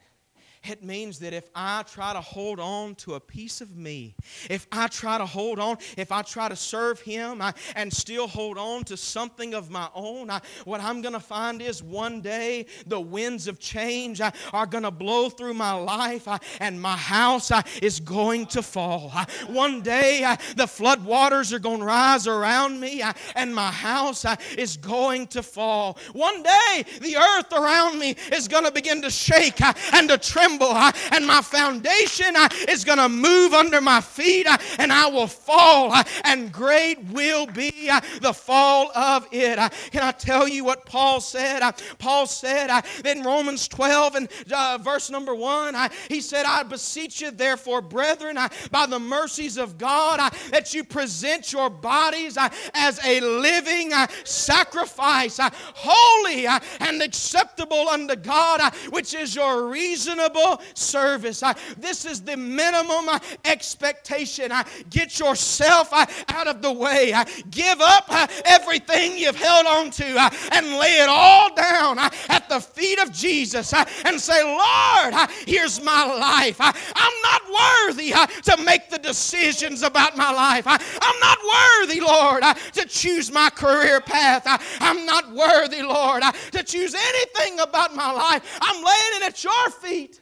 It 0.69 0.83
means 0.85 1.19
that 1.21 1.33
if 1.33 1.49
I 1.55 1.83
try 1.85 2.13
to 2.13 2.21
hold 2.21 2.61
on 2.61 2.95
to 2.97 3.15
a 3.15 3.21
piece 3.21 3.61
of 3.61 3.77
me, 3.77 4.15
if 4.51 4.67
I 4.71 4.87
try 4.89 5.17
to 5.17 5.25
hold 5.25 5.59
on, 5.59 5.79
if 5.97 6.13
I 6.13 6.23
try 6.23 6.49
to 6.49 6.57
serve 6.57 7.01
Him 7.01 7.41
I, 7.41 7.55
and 7.75 7.93
still 7.93 8.27
hold 8.27 8.59
on 8.59 8.85
to 8.85 8.97
something 8.97 9.55
of 9.55 9.71
my 9.71 9.89
own, 9.95 10.31
I, 10.31 10.41
what 10.65 10.83
I'm 10.83 11.01
going 11.01 11.15
to 11.15 11.21
find 11.21 11.63
is 11.63 11.83
one 11.83 12.21
day 12.21 12.67
the 12.87 13.01
winds 13.01 13.49
of 13.49 13.59
change 13.59 14.21
I, 14.21 14.33
are 14.53 14.67
going 14.67 14.85
to 14.85 14.91
blow 14.91 15.31
through 15.31 15.55
my 15.55 15.73
life 15.73 16.29
and 16.61 16.81
my 16.81 16.97
house 16.97 17.51
is 17.81 18.01
going 18.01 18.47
to 18.47 18.63
fall. 18.63 19.11
One 19.47 19.81
day 19.81 20.37
the 20.57 20.67
flood 20.67 21.05
waters 21.05 21.53
are 21.53 21.59
going 21.59 21.81
to 21.81 21.85
rise 21.87 22.27
around 22.27 22.79
me 22.79 23.03
and 23.35 23.55
my 23.55 23.71
house 23.71 24.27
is 24.57 24.77
going 24.77 25.29
to 25.29 25.43
fall. 25.43 25.99
One 26.13 26.43
day 26.43 26.85
the 27.01 27.17
earth 27.17 27.53
around 27.53 27.99
me 27.99 28.17
is 28.33 28.49
going 28.49 28.65
to 28.65 28.73
begin 28.73 29.01
to 29.03 29.11
shake 29.11 29.61
and 29.95 30.09
to 30.09 30.19
tremble 30.19 30.58
and 30.63 31.27
my 31.27 31.43
foundation 31.43 32.35
is 32.69 32.85
going 32.85 32.99
to 32.99 33.09
move 33.09 33.53
under 33.53 33.81
my 33.81 34.01
feet, 34.01 34.47
and 34.79 34.93
I 34.93 35.09
will 35.09 35.27
fall, 35.27 35.95
and 36.25 36.53
great 36.53 37.03
will 37.13 37.47
be 37.47 37.91
the 38.21 38.33
fall 38.33 38.91
of 38.97 39.27
it. 39.33 39.57
Can 39.91 40.03
I 40.03 40.13
tell 40.13 40.49
you 40.49 40.65
what 40.65 40.87
Paul 40.87 41.21
said? 41.21 41.63
Paul 41.99 42.27
said 42.27 42.85
in 43.05 43.23
Romans 43.23 43.69
12 43.69 44.15
and 44.15 44.29
uh, 44.53 44.79
verse 44.81 45.11
number 45.11 45.35
1, 45.35 45.75
he 46.09 46.21
said, 46.21 46.45
I 46.47 46.63
beseech 46.63 47.21
you, 47.21 47.31
therefore, 47.31 47.81
brethren, 47.81 48.39
by 48.71 48.87
the 48.87 48.99
mercies 48.99 49.57
of 49.57 49.79
God, 49.79 50.33
that 50.51 50.75
you 50.75 50.85
present 50.85 51.53
your 51.53 51.71
bodies 51.71 52.37
as 52.75 53.05
a 53.05 53.21
living 53.21 53.93
sacrifice, 54.25 55.39
holy 55.41 56.47
and 56.81 57.03
acceptable 57.03 57.89
unto 57.89 58.17
God, 58.17 58.75
which 58.91 59.15
is 59.15 59.35
your 59.35 59.69
reasonable 59.69 60.38
service. 60.75 61.43
This 61.77 62.05
is 62.05 62.23
the 62.23 62.37
minimum 62.37 63.09
expectation. 63.45 64.53
I, 64.53 64.65
Get 64.91 65.19
yourself 65.19 65.93
out 66.29 66.47
of 66.47 66.63
the 66.63 66.73
way. 66.73 67.13
I, 67.15 67.25
Give 67.51 67.81
up 67.81 68.07
everything 68.45 69.19
you've 69.19 69.37
held 69.37 69.67
on 69.67 69.91
to 69.91 70.05
and 70.53 70.67
lay 70.79 71.01
it 71.01 71.09
all 71.09 71.55
down 71.55 71.99
at 71.99 72.49
the 72.49 72.61
feet 72.61 72.99
of 73.01 73.13
Jesus 73.13 73.73
and 73.73 74.21
say, 74.21 74.43
Lord, 74.43 75.15
here's 75.47 75.83
my 75.83 76.05
life. 76.05 76.57
I'm 76.61 77.23
not 77.23 77.43
worthy 77.87 78.11
to 78.11 78.63
make 78.65 78.91
the 78.91 78.99
decisions 78.99 79.83
about 79.83 80.17
my 80.17 80.31
life. 80.31 80.65
I'm 80.67 81.21
not 81.21 81.39
worthy, 81.45 82.01
Lord, 82.01 82.43
to 82.75 82.85
choose 82.87 83.33
my 83.33 83.51
career 83.51 84.01
path. 84.01 84.43
I'm 84.81 85.05
not 85.07 85.33
worthy, 85.33 85.83
Lord, 85.83 86.23
to 86.53 86.63
choose 86.63 86.95
anything 86.95 87.61
about 87.61 87.95
my 87.95 88.13
life. 88.13 88.59
I'm 88.61 88.85
laying 88.85 89.23
it 89.23 89.23
at 89.23 89.45
your 89.45 89.71
feet. 89.71 90.21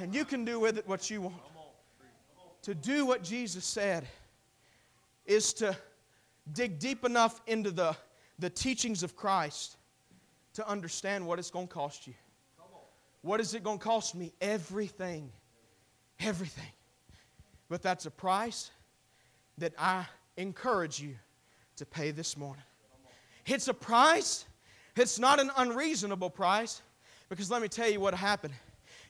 And 0.00 0.14
you 0.14 0.24
can 0.24 0.46
do 0.46 0.58
with 0.58 0.78
it 0.78 0.88
what 0.88 1.10
you 1.10 1.20
want. 1.20 1.36
To 2.62 2.74
do 2.74 3.04
what 3.04 3.22
Jesus 3.22 3.64
said 3.64 4.06
is 5.26 5.52
to 5.54 5.76
dig 6.52 6.78
deep 6.78 7.04
enough 7.04 7.40
into 7.46 7.70
the, 7.70 7.94
the 8.38 8.50
teachings 8.50 9.02
of 9.02 9.14
Christ 9.14 9.76
to 10.54 10.66
understand 10.68 11.26
what 11.26 11.38
it's 11.38 11.50
going 11.50 11.68
to 11.68 11.72
cost 11.72 12.06
you. 12.06 12.14
What 13.22 13.40
is 13.40 13.54
it 13.54 13.62
going 13.62 13.78
to 13.78 13.84
cost 13.84 14.14
me? 14.14 14.32
Everything. 14.40 15.30
Everything. 16.18 16.72
But 17.68 17.82
that's 17.82 18.06
a 18.06 18.10
price 18.10 18.70
that 19.58 19.74
I 19.78 20.06
encourage 20.36 21.00
you 21.00 21.14
to 21.76 21.84
pay 21.84 22.10
this 22.10 22.36
morning. 22.36 22.64
It's 23.46 23.68
a 23.68 23.74
price, 23.74 24.44
it's 24.96 25.18
not 25.18 25.40
an 25.40 25.50
unreasonable 25.56 26.30
price, 26.30 26.82
because 27.28 27.50
let 27.50 27.60
me 27.60 27.68
tell 27.68 27.88
you 27.88 28.00
what 28.00 28.14
happened. 28.14 28.54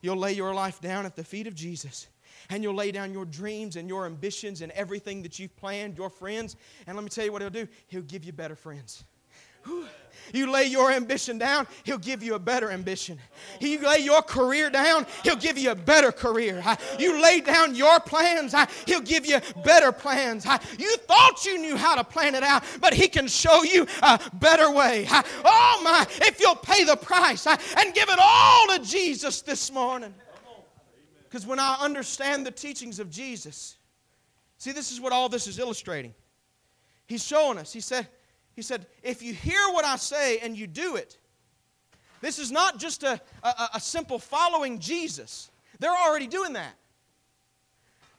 You'll 0.01 0.17
lay 0.17 0.33
your 0.33 0.55
life 0.55 0.81
down 0.81 1.07
at 1.07 1.17
the 1.17 1.25
feet 1.25 1.47
of 1.47 1.55
Jesus. 1.55 2.09
And 2.49 2.63
you'll 2.63 2.75
lay 2.75 2.91
down 2.91 3.13
your 3.13 3.25
dreams 3.25 3.77
and 3.77 3.89
your 3.89 4.07
ambitions 4.07 4.63
and 4.63 4.73
everything 4.73 5.23
that 5.23 5.39
you've 5.39 5.55
planned, 5.57 5.97
your 5.97 6.11
friends. 6.11 6.57
And 6.87 6.97
let 6.97 7.03
me 7.03 7.11
tell 7.11 7.25
you 7.25 7.33
what 7.33 7.43
He'll 7.43 7.51
do 7.51 7.69
He'll 7.89 8.03
give 8.03 8.25
you 8.25 8.33
better 8.33 8.57
friends. 8.57 9.05
You 10.33 10.53
lay 10.53 10.67
your 10.67 10.93
ambition 10.93 11.39
down, 11.39 11.67
He'll 11.83 11.99
give 11.99 12.23
you 12.23 12.35
a 12.35 12.39
better 12.39 12.71
ambition. 12.71 13.19
You 13.61 13.81
lay 13.81 13.99
your 13.99 14.23
career 14.23 14.71
down, 14.71 15.07
He'll 15.25 15.35
give 15.35 15.59
you 15.59 15.73
a 15.73 15.75
better 15.75 16.13
career. 16.13 16.63
You 16.99 17.21
lay 17.21 17.41
down 17.41 17.75
your 17.75 17.99
plans, 17.99 18.55
He'll 18.87 19.01
give 19.01 19.27
you 19.27 19.41
better 19.65 19.91
plans. 19.91 20.47
You 20.79 20.97
thought 20.99 21.45
you 21.45 21.59
knew 21.59 21.77
how 21.77 21.97
to 21.97 22.05
plan 22.05 22.37
it 22.37 22.45
out, 22.45 22.63
but 22.81 22.95
He 22.95 23.09
can 23.09 23.27
show 23.27 23.65
you 23.65 23.87
a 24.03 24.21
better 24.35 24.71
way. 24.73 25.07
Oh 25.11 25.81
my, 25.83 26.07
if 26.27 26.39
you'll 26.41 26.55
pay 26.55 26.85
the 26.85 26.97
price 26.97 27.47
and 27.47 27.95
give 27.95 28.09
it 28.09 28.19
all 28.21 28.69
to 28.69 28.85
Jesus 28.85 29.43
this 29.43 29.73
morning. 29.73 30.15
Because 31.25 31.47
when 31.47 31.59
I 31.59 31.77
understand 31.81 32.47
the 32.47 32.51
teachings 32.51 32.99
of 32.99 33.11
Jesus, 33.11 33.77
see, 34.59 34.73
this 34.73 34.93
is 34.93 35.01
what 35.01 35.13
all 35.13 35.29
this 35.29 35.47
is 35.47 35.59
illustrating. 35.59 36.15
He's 37.07 37.25
showing 37.25 37.59
us. 37.59 37.73
He 37.73 37.81
said, 37.81 38.07
he 38.55 38.63
said, 38.63 38.87
If 39.03 39.23
you 39.23 39.33
hear 39.33 39.61
what 39.73 39.85
I 39.85 39.97
say 39.97 40.39
and 40.39 40.57
you 40.57 40.67
do 40.67 40.97
it, 40.97 41.17
this 42.21 42.39
is 42.39 42.51
not 42.51 42.79
just 42.79 43.03
a, 43.03 43.21
a, 43.43 43.69
a 43.75 43.81
simple 43.81 44.19
following 44.19 44.79
Jesus. 44.79 45.51
They're 45.79 45.91
already 45.91 46.27
doing 46.27 46.53
that. 46.53 46.75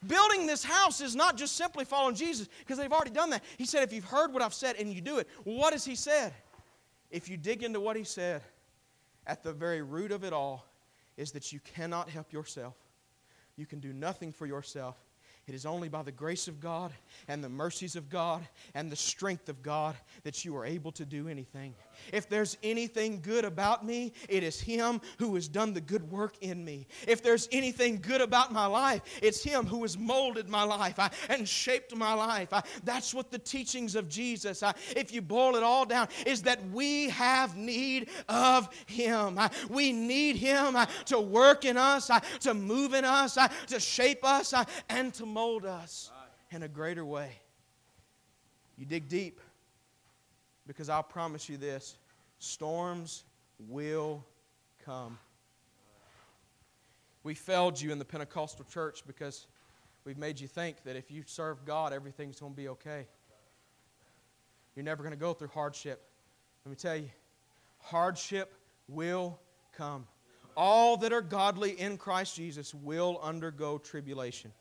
Building 0.07 0.47
this 0.47 0.63
house 0.63 0.99
is 0.99 1.15
not 1.15 1.37
just 1.37 1.55
simply 1.55 1.85
following 1.85 2.15
Jesus 2.15 2.49
because 2.59 2.79
they've 2.79 2.91
already 2.91 3.11
done 3.11 3.29
that. 3.29 3.43
He 3.57 3.65
said, 3.65 3.83
If 3.83 3.93
you've 3.93 4.05
heard 4.05 4.33
what 4.33 4.41
I've 4.41 4.53
said 4.53 4.75
and 4.77 4.91
you 4.91 5.01
do 5.01 5.19
it, 5.19 5.27
what 5.43 5.73
has 5.73 5.85
He 5.85 5.95
said? 5.95 6.33
If 7.11 7.29
you 7.29 7.37
dig 7.37 7.61
into 7.61 7.79
what 7.79 7.95
He 7.95 8.03
said, 8.03 8.41
at 9.27 9.43
the 9.43 9.53
very 9.53 9.81
root 9.81 10.11
of 10.11 10.23
it 10.23 10.33
all 10.33 10.65
is 11.17 11.31
that 11.33 11.53
you 11.53 11.59
cannot 11.59 12.09
help 12.09 12.33
yourself. 12.33 12.75
You 13.55 13.67
can 13.67 13.79
do 13.79 13.93
nothing 13.93 14.31
for 14.31 14.47
yourself. 14.47 14.97
It 15.51 15.55
is 15.55 15.65
only 15.65 15.89
by 15.89 16.01
the 16.01 16.13
grace 16.13 16.47
of 16.47 16.61
God 16.61 16.93
and 17.27 17.43
the 17.43 17.49
mercies 17.49 17.97
of 17.97 18.09
God 18.09 18.47
and 18.73 18.89
the 18.89 18.95
strength 18.95 19.49
of 19.49 19.61
God 19.61 19.97
that 20.23 20.45
you 20.45 20.55
are 20.55 20.65
able 20.65 20.93
to 20.93 21.03
do 21.03 21.27
anything. 21.27 21.75
If 22.13 22.29
there's 22.29 22.57
anything 22.63 23.19
good 23.21 23.43
about 23.43 23.85
me, 23.85 24.13
it 24.29 24.43
is 24.43 24.61
Him 24.61 25.01
who 25.19 25.35
has 25.35 25.49
done 25.49 25.73
the 25.73 25.81
good 25.81 26.09
work 26.09 26.35
in 26.39 26.63
me. 26.63 26.87
If 27.05 27.21
there's 27.21 27.49
anything 27.51 27.99
good 27.99 28.21
about 28.21 28.53
my 28.53 28.65
life, 28.65 29.01
it's 29.21 29.43
Him 29.43 29.65
who 29.65 29.81
has 29.81 29.97
molded 29.97 30.47
my 30.47 30.63
life 30.63 30.97
uh, 30.97 31.09
and 31.27 31.45
shaped 31.45 31.93
my 31.97 32.13
life. 32.13 32.53
Uh, 32.53 32.61
that's 32.85 33.13
what 33.13 33.29
the 33.29 33.37
teachings 33.37 33.95
of 33.95 34.07
Jesus, 34.07 34.63
uh, 34.63 34.71
if 34.95 35.13
you 35.13 35.21
boil 35.21 35.57
it 35.57 35.63
all 35.63 35.85
down, 35.85 36.07
is 36.25 36.43
that 36.43 36.65
we 36.69 37.09
have 37.09 37.57
need 37.57 38.07
of 38.29 38.69
Him. 38.85 39.37
We 39.69 39.91
need 39.91 40.37
Him 40.37 40.77
to 41.07 41.19
work 41.19 41.65
in 41.65 41.75
us, 41.75 42.09
to 42.39 42.53
move 42.53 42.93
in 42.93 43.03
us, 43.03 43.37
to 43.67 43.81
shape 43.81 44.23
us, 44.23 44.53
and 44.87 45.13
to 45.15 45.25
mold 45.25 45.40
us 45.65 46.11
in 46.51 46.63
a 46.63 46.67
greater 46.67 47.03
way. 47.03 47.31
You 48.77 48.85
dig 48.85 49.09
deep 49.09 49.39
because 50.67 50.89
I'll 50.89 51.03
promise 51.03 51.49
you 51.49 51.57
this 51.57 51.97
storms 52.39 53.23
will 53.67 54.23
come. 54.85 55.17
We 57.23 57.33
failed 57.33 57.79
you 57.79 57.91
in 57.91 57.99
the 57.99 58.05
Pentecostal 58.05 58.65
church 58.65 59.03
because 59.05 59.45
we've 60.05 60.17
made 60.17 60.39
you 60.39 60.47
think 60.47 60.83
that 60.83 60.95
if 60.95 61.11
you 61.11 61.23
serve 61.25 61.65
God, 61.65 61.93
everything's 61.93 62.39
going 62.39 62.53
to 62.53 62.57
be 62.57 62.69
okay. 62.69 63.07
You're 64.75 64.85
never 64.85 65.03
going 65.03 65.13
to 65.13 65.19
go 65.19 65.33
through 65.33 65.49
hardship. 65.49 66.01
Let 66.65 66.69
me 66.69 66.75
tell 66.75 66.95
you, 66.95 67.09
hardship 67.79 68.53
will 68.87 69.39
come. 69.73 70.07
All 70.57 70.97
that 70.97 71.13
are 71.13 71.21
godly 71.21 71.79
in 71.79 71.97
Christ 71.97 72.35
Jesus 72.35 72.73
will 72.73 73.19
undergo 73.21 73.77
tribulation. 73.77 74.51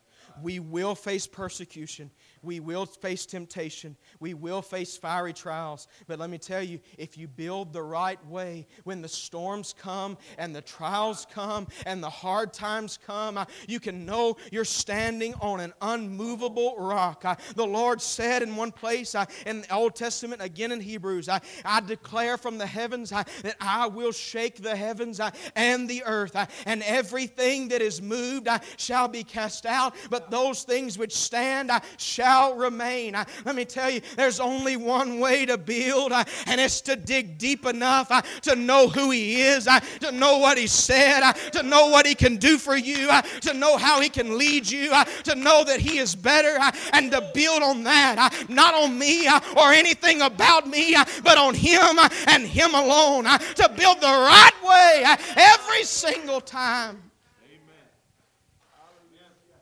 We 0.41 0.59
will 0.59 0.95
face 0.95 1.27
persecution. 1.27 2.11
We 2.41 2.59
will 2.59 2.85
face 2.85 3.25
temptation. 3.25 3.95
We 4.19 4.33
will 4.33 4.61
face 4.61 4.97
fiery 4.97 5.33
trials. 5.33 5.87
But 6.07 6.19
let 6.19 6.29
me 6.29 6.37
tell 6.37 6.63
you, 6.63 6.79
if 6.97 7.17
you 7.17 7.27
build 7.27 7.73
the 7.73 7.83
right 7.83 8.23
way, 8.27 8.67
when 8.83 9.01
the 9.01 9.07
storms 9.07 9.75
come 9.77 10.17
and 10.37 10.55
the 10.55 10.61
trials 10.61 11.27
come 11.31 11.67
and 11.85 12.03
the 12.03 12.09
hard 12.09 12.53
times 12.53 12.97
come, 13.05 13.39
you 13.67 13.79
can 13.79 14.05
know 14.05 14.37
you're 14.51 14.65
standing 14.65 15.33
on 15.41 15.59
an 15.59 15.73
unmovable 15.81 16.75
rock. 16.77 17.23
The 17.55 17.65
Lord 17.65 18.01
said 18.01 18.41
in 18.41 18.55
one 18.55 18.71
place 18.71 19.15
in 19.45 19.61
the 19.61 19.73
Old 19.73 19.95
Testament, 19.95 20.41
again 20.41 20.71
in 20.71 20.79
Hebrews, 20.79 21.29
I 21.29 21.81
declare 21.81 22.37
from 22.37 22.57
the 22.57 22.65
heavens 22.65 23.11
that 23.11 23.55
I 23.59 23.87
will 23.87 24.11
shake 24.11 24.61
the 24.63 24.75
heavens 24.75 25.21
and 25.55 25.89
the 25.89 26.03
earth, 26.05 26.35
and 26.65 26.81
everything 26.83 27.67
that 27.67 27.81
is 27.81 28.01
moved 28.01 28.47
shall 28.77 29.07
be 29.07 29.23
cast 29.23 29.65
out. 29.65 29.95
But 30.11 30.29
those 30.29 30.63
things 30.63 30.97
which 30.97 31.15
stand 31.15 31.71
I 31.71 31.81
shall 31.97 32.53
remain. 32.55 33.13
Let 33.45 33.55
me 33.55 33.63
tell 33.63 33.89
you, 33.89 34.01
there's 34.17 34.41
only 34.41 34.75
one 34.75 35.19
way 35.19 35.45
to 35.45 35.57
build, 35.57 36.11
and 36.11 36.59
it's 36.59 36.81
to 36.81 36.97
dig 36.97 37.37
deep 37.37 37.65
enough 37.65 38.09
to 38.41 38.55
know 38.55 38.89
who 38.89 39.09
He 39.11 39.41
is, 39.41 39.69
to 40.01 40.11
know 40.11 40.37
what 40.37 40.57
He 40.57 40.67
said, 40.67 41.31
to 41.53 41.63
know 41.63 41.87
what 41.87 42.05
He 42.05 42.13
can 42.13 42.35
do 42.35 42.57
for 42.57 42.75
you, 42.75 43.09
to 43.39 43.53
know 43.53 43.77
how 43.77 44.01
He 44.01 44.09
can 44.09 44.37
lead 44.37 44.69
you, 44.69 44.91
to 45.23 45.33
know 45.33 45.63
that 45.63 45.79
He 45.79 45.97
is 45.97 46.13
better, 46.13 46.59
and 46.91 47.09
to 47.11 47.21
build 47.33 47.63
on 47.63 47.83
that, 47.83 48.45
not 48.49 48.75
on 48.75 48.99
me 48.99 49.29
or 49.55 49.71
anything 49.71 50.21
about 50.21 50.67
me, 50.67 50.93
but 51.23 51.37
on 51.37 51.53
Him 51.53 51.97
and 52.27 52.45
Him 52.45 52.75
alone, 52.75 53.23
to 53.23 53.71
build 53.77 54.01
the 54.01 54.07
right 54.07 54.51
way 54.61 55.05
every 55.37 55.85
single 55.85 56.41
time. 56.41 57.01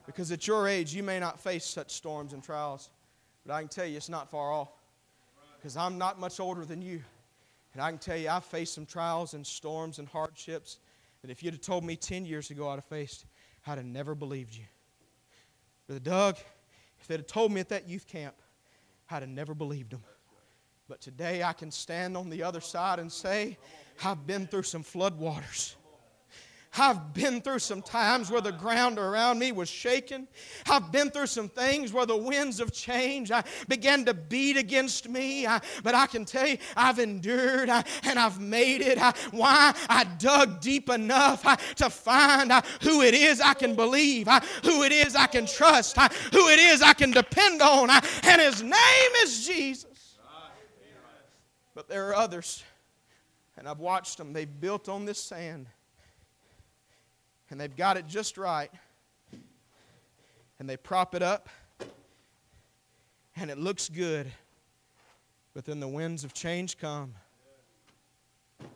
Because 0.09 0.31
at 0.31 0.47
your 0.47 0.67
age, 0.67 0.91
you 0.91 1.03
may 1.03 1.19
not 1.19 1.39
face 1.39 1.63
such 1.63 1.91
storms 1.91 2.33
and 2.33 2.43
trials, 2.43 2.89
but 3.45 3.53
I 3.53 3.59
can 3.59 3.69
tell 3.69 3.85
you 3.85 3.95
it's 3.95 4.09
not 4.09 4.27
far 4.27 4.51
off. 4.51 4.71
Because 5.55 5.77
I'm 5.77 5.99
not 5.99 6.19
much 6.19 6.39
older 6.39 6.65
than 6.65 6.81
you. 6.81 7.03
And 7.73 7.81
I 7.83 7.91
can 7.91 7.99
tell 7.99 8.17
you, 8.17 8.27
I've 8.27 8.43
faced 8.43 8.73
some 8.73 8.87
trials 8.87 9.35
and 9.35 9.45
storms 9.45 9.99
and 9.99 10.07
hardships 10.07 10.79
that 11.21 11.29
if 11.29 11.43
you'd 11.43 11.53
have 11.53 11.61
told 11.61 11.83
me 11.83 11.95
10 11.95 12.25
years 12.25 12.49
ago 12.49 12.69
I'd 12.69 12.75
have 12.77 12.85
faced, 12.85 13.27
I'd 13.67 13.77
have 13.77 13.85
never 13.85 14.15
believed 14.15 14.55
you. 14.55 14.63
Brother 15.85 15.99
Doug, 15.99 16.37
if 16.99 17.07
they'd 17.07 17.17
have 17.17 17.27
told 17.27 17.51
me 17.51 17.61
at 17.61 17.69
that 17.69 17.87
youth 17.87 18.07
camp, 18.07 18.33
I'd 19.11 19.21
have 19.21 19.29
never 19.29 19.53
believed 19.53 19.91
them. 19.91 20.01
But 20.87 21.01
today 21.01 21.43
I 21.43 21.53
can 21.53 21.69
stand 21.69 22.17
on 22.17 22.31
the 22.31 22.41
other 22.41 22.61
side 22.61 22.97
and 22.97 23.11
say, 23.11 23.59
I've 24.03 24.25
been 24.25 24.47
through 24.47 24.63
some 24.63 24.83
floodwaters. 24.83 25.75
I've 26.77 27.13
been 27.13 27.41
through 27.41 27.59
some 27.59 27.81
times 27.81 28.29
where 28.29 28.41
the 28.41 28.51
ground 28.51 28.99
around 28.99 29.39
me 29.39 29.51
was 29.51 29.67
shaking. 29.69 30.27
I've 30.69 30.91
been 30.91 31.09
through 31.09 31.27
some 31.27 31.49
things 31.49 31.91
where 31.91 32.05
the 32.05 32.15
winds 32.15 32.59
of 32.59 32.71
change 32.71 33.31
I 33.31 33.43
began 33.67 34.05
to 34.05 34.13
beat 34.13 34.55
against 34.55 35.09
me. 35.09 35.47
I, 35.47 35.61
but 35.83 35.95
I 35.95 36.05
can 36.05 36.25
tell 36.25 36.47
you, 36.47 36.57
I've 36.77 36.99
endured 36.99 37.69
I, 37.69 37.83
and 38.03 38.19
I've 38.19 38.39
made 38.39 38.81
it. 38.81 38.99
I, 39.01 39.13
why? 39.31 39.73
I 39.89 40.03
dug 40.19 40.61
deep 40.61 40.89
enough 40.89 41.41
to 41.75 41.89
find 41.89 42.51
who 42.81 43.01
it 43.01 43.15
is 43.15 43.41
I 43.41 43.55
can 43.55 43.73
believe, 43.75 44.27
who 44.63 44.83
it 44.83 44.91
is 44.91 45.15
I 45.15 45.25
can 45.25 45.47
trust, 45.47 45.97
who 45.97 46.49
it 46.49 46.59
is 46.59 46.83
I 46.83 46.93
can 46.93 47.09
depend 47.09 47.63
on. 47.63 47.89
and 47.89 48.41
His 48.41 48.61
name 48.61 49.11
is 49.23 49.47
Jesus. 49.47 50.17
But 51.73 51.87
there 51.87 52.09
are 52.09 52.15
others, 52.15 52.63
and 53.57 53.67
I've 53.67 53.79
watched 53.79 54.17
them. 54.17 54.33
They've 54.33 54.59
built 54.59 54.87
on 54.87 55.05
this 55.05 55.17
sand 55.17 55.67
and 57.49 57.59
they've 57.59 57.75
got 57.75 57.97
it 57.97 58.07
just 58.07 58.37
right, 58.37 58.71
and 60.59 60.69
they 60.69 60.77
prop 60.77 61.15
it 61.15 61.23
up, 61.23 61.49
and 63.35 63.49
it 63.49 63.57
looks 63.57 63.89
good, 63.89 64.31
but 65.53 65.65
then 65.65 65.79
the 65.79 65.87
winds 65.87 66.23
of 66.23 66.33
change 66.33 66.77
come, 66.77 67.15
and 68.59 68.69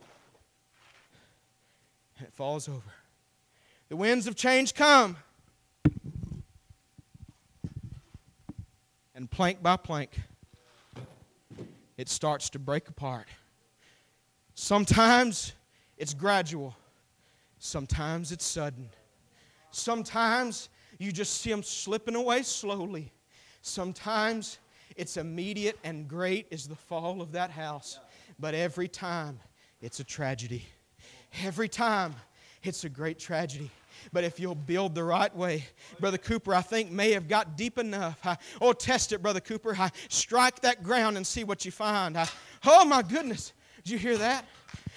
it 2.26 2.32
falls 2.32 2.68
over. 2.68 2.92
The 3.88 3.96
winds 3.96 4.26
of 4.26 4.34
change 4.34 4.74
come, 4.74 5.16
and 9.14 9.30
plank 9.30 9.62
by 9.62 9.76
plank, 9.76 10.18
it 11.96 12.08
starts 12.08 12.50
to 12.50 12.58
break 12.58 12.88
apart. 12.88 13.28
Sometimes 14.54 15.52
it's 15.96 16.14
gradual. 16.14 16.74
Sometimes 17.64 18.30
it's 18.30 18.44
sudden. 18.44 18.90
Sometimes 19.70 20.68
you 20.98 21.10
just 21.10 21.40
see 21.40 21.48
them 21.48 21.62
slipping 21.62 22.14
away 22.14 22.42
slowly. 22.42 23.10
Sometimes 23.62 24.58
it's 24.96 25.16
immediate 25.16 25.78
and 25.82 26.06
great 26.06 26.46
is 26.50 26.68
the 26.68 26.76
fall 26.76 27.22
of 27.22 27.32
that 27.32 27.50
house. 27.50 27.98
But 28.38 28.54
every 28.54 28.86
time 28.86 29.40
it's 29.80 29.98
a 29.98 30.04
tragedy. 30.04 30.66
Every 31.42 31.66
time 31.66 32.14
it's 32.62 32.84
a 32.84 32.90
great 32.90 33.18
tragedy. 33.18 33.70
But 34.12 34.24
if 34.24 34.38
you'll 34.38 34.54
build 34.54 34.94
the 34.94 35.04
right 35.04 35.34
way, 35.34 35.64
Brother 36.00 36.18
Cooper, 36.18 36.54
I 36.54 36.60
think 36.60 36.90
may 36.90 37.12
have 37.12 37.28
got 37.28 37.56
deep 37.56 37.78
enough. 37.78 38.18
I, 38.26 38.36
oh, 38.60 38.74
test 38.74 39.14
it, 39.14 39.22
Brother 39.22 39.40
Cooper. 39.40 39.74
I, 39.74 39.90
strike 40.10 40.60
that 40.60 40.82
ground 40.82 41.16
and 41.16 41.26
see 41.26 41.44
what 41.44 41.64
you 41.64 41.70
find. 41.70 42.18
I, 42.18 42.28
oh, 42.66 42.84
my 42.84 43.00
goodness. 43.00 43.54
Did 43.82 43.92
you 43.92 43.98
hear 43.98 44.18
that? 44.18 44.44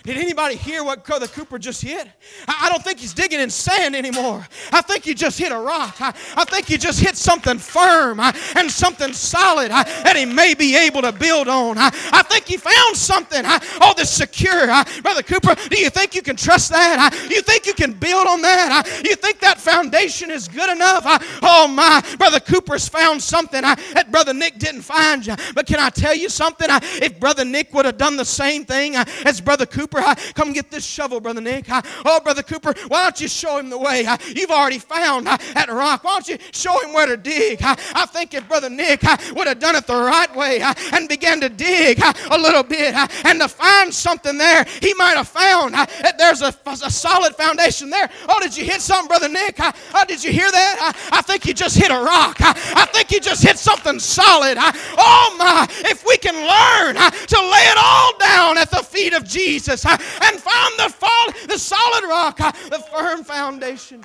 Did 0.08 0.16
anybody 0.20 0.56
hear 0.56 0.86
what 0.86 1.04
Brother 1.04 1.28
Cooper 1.28 1.60
just 1.60 1.82
hit? 1.82 2.08
I 2.48 2.70
don't 2.70 2.82
think 2.82 2.98
he's 2.98 3.14
digging 3.14 3.42
in 3.42 3.50
sand 3.50 3.94
anymore. 3.94 4.48
I 4.72 4.80
think 4.80 5.04
he 5.04 5.14
just 5.14 5.38
hit 5.38 5.52
a 5.52 5.60
rock. 5.60 6.00
I, 6.00 6.14
I 6.38 6.46
think 6.46 6.68
he 6.68 6.78
just 6.78 7.02
hit 7.02 7.18
something 7.18 7.58
firm 7.58 8.22
and 8.22 8.72
something 8.72 9.12
solid 9.12 9.70
that 9.70 10.16
he 10.16 10.24
may 10.24 10.54
be 10.54 10.78
able 10.78 11.02
to 11.02 11.12
build 11.12 11.50
on. 11.50 11.78
I, 11.78 11.90
think 12.24 12.46
he 12.46 12.56
found 12.56 12.96
something. 12.96 13.42
Oh, 13.82 13.94
this 13.98 14.10
secure. 14.10 14.68
Brother 15.02 15.24
Cooper, 15.24 15.56
do 15.70 15.78
you 15.78 15.90
think 15.90 16.16
you 16.16 16.22
can 16.22 16.38
trust 16.38 16.70
that? 16.70 17.14
You 17.30 17.42
think 17.42 17.66
you 17.66 17.74
can 17.74 17.92
build 17.92 18.28
on 18.28 18.42
that? 18.44 19.02
You 19.04 19.14
think 19.18 19.42
that 19.42 19.60
foundation 19.60 20.32
is 20.32 20.48
good 20.48 20.70
enough? 20.70 21.04
Oh, 21.44 21.68
my. 21.68 22.02
Brother 22.18 22.40
Cooper's 22.40 22.88
found 22.88 23.22
something 23.22 23.62
that 23.62 24.08
Brother 24.10 24.34
Nick 24.34 24.58
didn't 24.58 24.84
find. 24.84 25.26
But 25.54 25.68
can 25.68 25.82
I 25.82 25.90
tell 25.90 26.16
you 26.16 26.30
something? 26.30 26.70
If 26.72 27.20
Brother 27.20 27.44
Nick 27.44 27.74
would 27.74 27.84
have 27.84 27.98
done 27.98 28.16
the 28.16 28.24
same 28.24 28.64
thing 28.64 28.96
as 28.96 29.42
Brother 29.42 29.66
Cooper, 29.66 29.97
Cooper. 29.98 30.34
Come 30.34 30.54
get 30.54 30.72
this 30.72 30.86
shovel, 30.86 31.20
Brother 31.20 31.42
Nick. 31.42 31.66
Oh, 31.70 32.20
Brother 32.24 32.44
Cooper, 32.44 32.74
why 32.88 33.04
don't 33.04 33.20
you 33.22 33.28
show 33.28 33.58
him 33.58 33.70
the 33.70 33.78
way? 33.78 34.08
You've 34.28 34.52
already 34.52 34.80
found 34.80 35.28
that 35.28 35.68
rock. 35.70 36.04
Why 36.04 36.12
don't 36.14 36.28
you 36.28 36.38
show 36.52 36.80
him 36.82 36.94
where 36.94 37.08
to 37.08 37.18
dig? 37.18 37.60
I 37.62 38.06
think 38.06 38.34
if 38.34 38.48
Brother 38.48 38.70
Nick 38.70 39.02
would 39.34 39.48
have 39.48 39.60
done 39.60 39.76
it 39.76 39.88
the 39.88 39.96
right 39.96 40.34
way 40.36 40.62
and 40.62 41.08
began 41.10 41.42
to 41.42 41.50
dig 41.50 42.00
a 42.02 42.38
little 42.38 42.64
bit 42.64 42.94
and 43.26 43.40
to 43.42 43.48
find 43.48 43.94
something 43.94 44.38
there, 44.38 44.66
he 44.82 44.94
might 44.96 45.18
have 45.18 45.28
found 45.28 45.74
that 45.74 46.18
there's 46.18 46.42
a, 46.42 46.54
a 46.66 46.92
solid 46.92 47.36
foundation 47.36 47.90
there. 47.90 48.10
Oh, 48.30 48.40
did 48.40 48.56
you 48.56 48.66
hit 48.66 48.82
something, 48.82 49.08
Brother 49.08 49.30
Nick? 49.30 49.58
Oh, 49.60 50.06
did 50.08 50.24
you 50.24 50.32
hear 50.32 50.50
that? 50.52 51.10
I 51.12 51.22
think 51.22 51.46
you 51.46 51.54
just 51.54 51.78
hit 51.78 51.92
a 51.92 52.00
rock. 52.00 52.38
I 52.40 52.88
think 52.94 53.12
you 53.12 53.20
just 53.20 53.44
hit 53.44 53.58
something 53.58 54.00
solid. 54.00 54.58
Oh, 54.60 55.36
my. 55.38 55.68
If 55.90 56.06
we 56.06 56.18
can 56.18 56.36
learn 56.36 56.96
to 56.96 57.40
lay 57.40 57.66
it 57.68 57.78
all 57.78 58.18
down 58.18 58.58
at 58.58 58.72
the 58.72 58.84
feet 58.84 59.14
of 59.14 59.24
Jesus, 59.24 59.86
and 59.88 60.40
found 60.40 60.74
the, 60.78 60.90
fall, 60.90 61.48
the 61.48 61.58
solid 61.58 62.04
rock, 62.04 62.42
uh, 62.42 62.52
the 62.70 62.80
firm 62.80 63.24
foundation. 63.24 64.04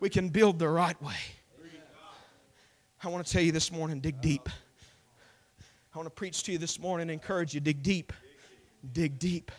We 0.00 0.10
can 0.10 0.28
build 0.28 0.58
the 0.58 0.68
right 0.68 1.00
way. 1.02 1.16
I 3.04 3.08
want 3.08 3.26
to 3.26 3.32
tell 3.32 3.42
you 3.42 3.52
this 3.52 3.72
morning 3.72 4.00
dig 4.00 4.20
deep. 4.20 4.48
I 5.94 5.98
want 5.98 6.06
to 6.06 6.14
preach 6.14 6.44
to 6.44 6.52
you 6.52 6.58
this 6.58 6.78
morning 6.78 7.10
encourage 7.10 7.52
you 7.52 7.60
dig 7.60 7.82
deep. 7.82 8.12
Dig 8.92 9.18
deep. 9.18 9.50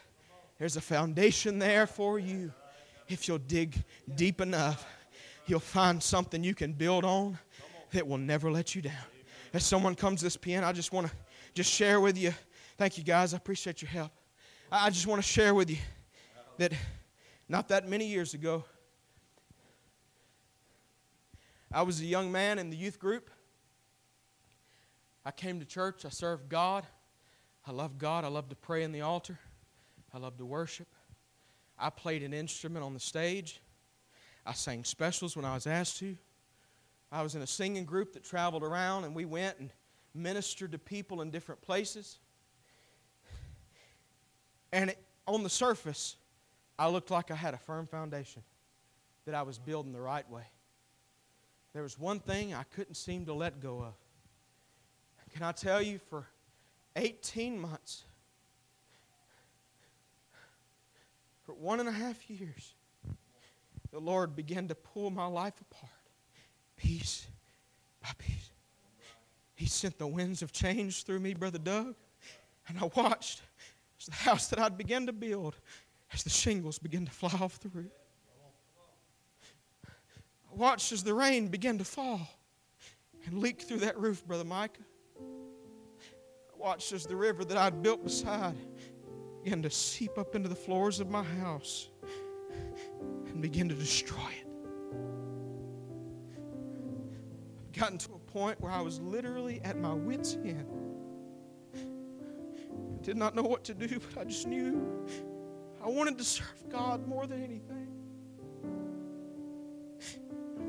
There's 0.57 0.77
a 0.77 0.81
foundation 0.81 1.59
there 1.59 1.85
for 1.85 2.19
you. 2.19 2.51
If 3.09 3.27
you'll 3.27 3.37
dig 3.37 3.83
deep 4.15 4.39
enough, 4.39 4.85
you'll 5.45 5.59
find 5.59 6.01
something 6.01 6.43
you 6.43 6.55
can 6.55 6.73
build 6.73 7.03
on 7.03 7.37
that 7.91 8.07
will 8.07 8.17
never 8.17 8.49
let 8.49 8.75
you 8.75 8.81
down. 8.81 8.93
As 9.53 9.63
someone 9.65 9.93
comes 9.93 10.21
to 10.21 10.25
this 10.25 10.37
piano, 10.37 10.65
I 10.65 10.71
just 10.71 10.91
want 10.93 11.07
to 11.07 11.13
just 11.53 11.71
share 11.71 11.99
with 11.99 12.17
you. 12.17 12.33
Thank 12.77 12.97
you, 12.97 13.03
guys. 13.03 13.33
I 13.33 13.37
appreciate 13.37 13.81
your 13.81 13.89
help. 13.91 14.11
I 14.75 14.89
just 14.89 15.05
want 15.05 15.21
to 15.21 15.27
share 15.27 15.53
with 15.53 15.69
you 15.69 15.77
that 16.57 16.73
not 17.47 17.67
that 17.67 17.87
many 17.87 18.07
years 18.07 18.33
ago, 18.33 18.65
I 21.71 21.83
was 21.83 22.01
a 22.01 22.05
young 22.05 22.31
man 22.31 22.57
in 22.57 22.71
the 22.71 22.75
youth 22.75 22.97
group. 22.97 23.29
I 25.23 25.29
came 25.29 25.59
to 25.59 25.65
church. 25.67 26.05
I 26.05 26.09
served 26.09 26.49
God. 26.49 26.87
I 27.67 27.71
love 27.71 27.99
God. 27.99 28.25
I 28.25 28.29
love 28.29 28.49
to 28.49 28.55
pray 28.55 28.81
in 28.81 28.91
the 28.91 29.01
altar. 29.01 29.37
I 30.11 30.17
love 30.17 30.37
to 30.37 30.45
worship. 30.45 30.87
I 31.77 31.91
played 31.91 32.23
an 32.23 32.33
instrument 32.33 32.83
on 32.83 32.95
the 32.95 32.99
stage. 32.99 33.61
I 34.43 34.53
sang 34.53 34.85
specials 34.85 35.35
when 35.35 35.45
I 35.45 35.53
was 35.53 35.67
asked 35.67 35.99
to. 35.99 36.17
I 37.11 37.21
was 37.21 37.35
in 37.35 37.43
a 37.43 37.47
singing 37.47 37.85
group 37.85 38.13
that 38.13 38.23
traveled 38.23 38.63
around, 38.63 39.03
and 39.03 39.13
we 39.13 39.25
went 39.25 39.59
and 39.59 39.71
ministered 40.15 40.71
to 40.71 40.79
people 40.79 41.21
in 41.21 41.29
different 41.29 41.61
places. 41.61 42.17
And 44.73 44.95
on 45.27 45.43
the 45.43 45.49
surface, 45.49 46.17
I 46.79 46.89
looked 46.89 47.11
like 47.11 47.29
I 47.29 47.35
had 47.35 47.53
a 47.53 47.59
firm 47.59 47.85
foundation, 47.85 48.41
that 49.25 49.35
I 49.35 49.43
was 49.43 49.59
building 49.59 49.93
the 49.93 50.01
right 50.01 50.27
way. 50.29 50.45
There 51.73 51.83
was 51.83 51.97
one 51.99 52.19
thing 52.19 52.55
I 52.55 52.63
couldn't 52.75 52.95
seem 52.95 53.27
to 53.27 53.33
let 53.33 53.61
go 53.61 53.83
of. 53.83 53.93
Can 55.31 55.43
I 55.43 55.51
tell 55.51 55.81
you, 55.81 55.99
for 56.09 56.27
18 56.95 57.59
months, 57.59 58.03
for 61.43 61.53
one 61.53 61.79
and 61.79 61.87
a 61.87 61.91
half 61.91 62.29
years, 62.29 62.73
the 63.91 63.99
Lord 63.99 64.35
began 64.35 64.67
to 64.69 64.75
pull 64.75 65.11
my 65.11 65.27
life 65.27 65.53
apart, 65.61 65.91
piece 66.77 67.27
by 68.01 68.09
piece. 68.17 68.49
He 69.53 69.67
sent 69.67 69.99
the 69.99 70.07
winds 70.07 70.41
of 70.41 70.51
change 70.51 71.03
through 71.03 71.19
me, 71.19 71.35
Brother 71.35 71.59
Doug, 71.59 71.93
and 72.67 72.79
I 72.79 72.89
watched 72.95 73.41
the 74.05 74.13
house 74.13 74.47
that 74.47 74.59
I'd 74.59 74.77
begun 74.77 75.05
to 75.07 75.13
build 75.13 75.55
as 76.13 76.23
the 76.23 76.29
shingles 76.29 76.79
began 76.79 77.05
to 77.05 77.11
fly 77.11 77.31
off 77.39 77.59
the 77.59 77.69
roof. 77.69 77.91
I 79.85 80.55
watched 80.55 80.91
as 80.91 81.03
the 81.03 81.13
rain 81.13 81.47
began 81.47 81.77
to 81.79 81.83
fall 81.83 82.27
and 83.25 83.39
leak 83.39 83.61
through 83.61 83.79
that 83.79 83.97
roof, 83.99 84.25
Brother 84.25 84.43
Micah. 84.43 84.81
I 85.19 86.57
watched 86.57 86.91
as 86.91 87.05
the 87.05 87.15
river 87.15 87.43
that 87.45 87.57
I'd 87.57 87.81
built 87.81 88.03
beside 88.03 88.55
began 89.43 89.61
to 89.63 89.69
seep 89.69 90.17
up 90.17 90.35
into 90.35 90.49
the 90.49 90.55
floors 90.55 90.99
of 90.99 91.09
my 91.09 91.23
house 91.23 91.89
and 93.27 93.41
begin 93.41 93.67
to 93.69 93.75
destroy 93.75 94.29
it. 94.41 94.47
I've 97.65 97.79
gotten 97.79 97.97
to 97.97 98.13
a 98.13 98.19
point 98.19 98.61
where 98.61 98.71
I 98.71 98.81
was 98.81 98.99
literally 98.99 99.59
at 99.63 99.77
my 99.79 99.93
wits' 99.93 100.35
end 100.45 100.82
did 103.03 103.17
not 103.17 103.35
know 103.35 103.43
what 103.43 103.65
to 103.65 103.73
do, 103.73 103.99
but 103.99 104.21
I 104.21 104.23
just 104.23 104.47
knew 104.47 105.05
I 105.83 105.89
wanted 105.89 106.17
to 106.17 106.23
serve 106.23 106.69
God 106.69 107.05
more 107.07 107.27
than 107.27 107.43
anything. 107.43 107.89
I 108.63 108.67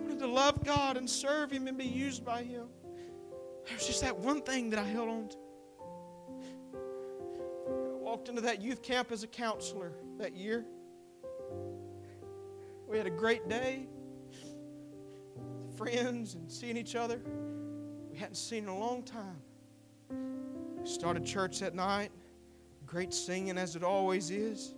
wanted 0.03 0.19
to 0.19 0.27
love 0.27 0.65
God 0.65 0.97
and 0.97 1.09
serve 1.09 1.53
Him 1.53 1.69
and 1.69 1.79
be 1.79 1.85
used 1.85 2.25
by 2.25 2.43
Him. 2.43 2.67
There 3.67 3.75
was 3.75 3.87
just 3.87 4.03
that 4.03 4.19
one 4.19 4.43
thing 4.43 4.71
that 4.71 4.81
I 4.81 4.85
held 4.85 5.09
on 5.09 5.29
to. 5.29 5.37
I 6.77 8.03
walked 8.03 8.29
into 8.29 8.43
that 8.43 8.61
youth 8.61 8.83
camp 8.83 9.13
as 9.13 9.23
a 9.23 9.29
counselor 9.29 9.93
that 10.19 10.35
year. 10.35 10.65
We 12.89 12.99
had 12.99 13.07
a 13.07 13.11
great 13.11 13.49
day, 13.49 13.87
friends 15.77 16.35
and 16.35 16.51
seeing 16.51 16.77
each 16.77 16.97
other. 16.97 17.21
We 18.11 18.19
hadn't 18.19 18.37
seen 18.37 18.65
in 18.65 18.69
a 18.69 18.79
long 18.79 19.05
time. 19.05 19.41
We 20.81 20.89
started 20.89 21.25
church 21.25 21.61
that 21.61 21.75
night, 21.75 22.11
great 22.95 23.13
singing 23.13 23.59
as 23.59 23.75
it 23.75 23.83
always 23.83 24.31
is. 24.31 24.73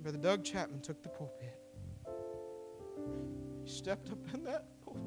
Brother 0.00 0.18
Doug 0.18 0.42
Chapman 0.42 0.80
took 0.80 1.00
the 1.04 1.08
pulpit. 1.08 1.56
He 3.62 3.70
stepped 3.70 4.10
up 4.10 4.18
in 4.34 4.42
that 4.42 4.66
pulpit. 4.84 5.02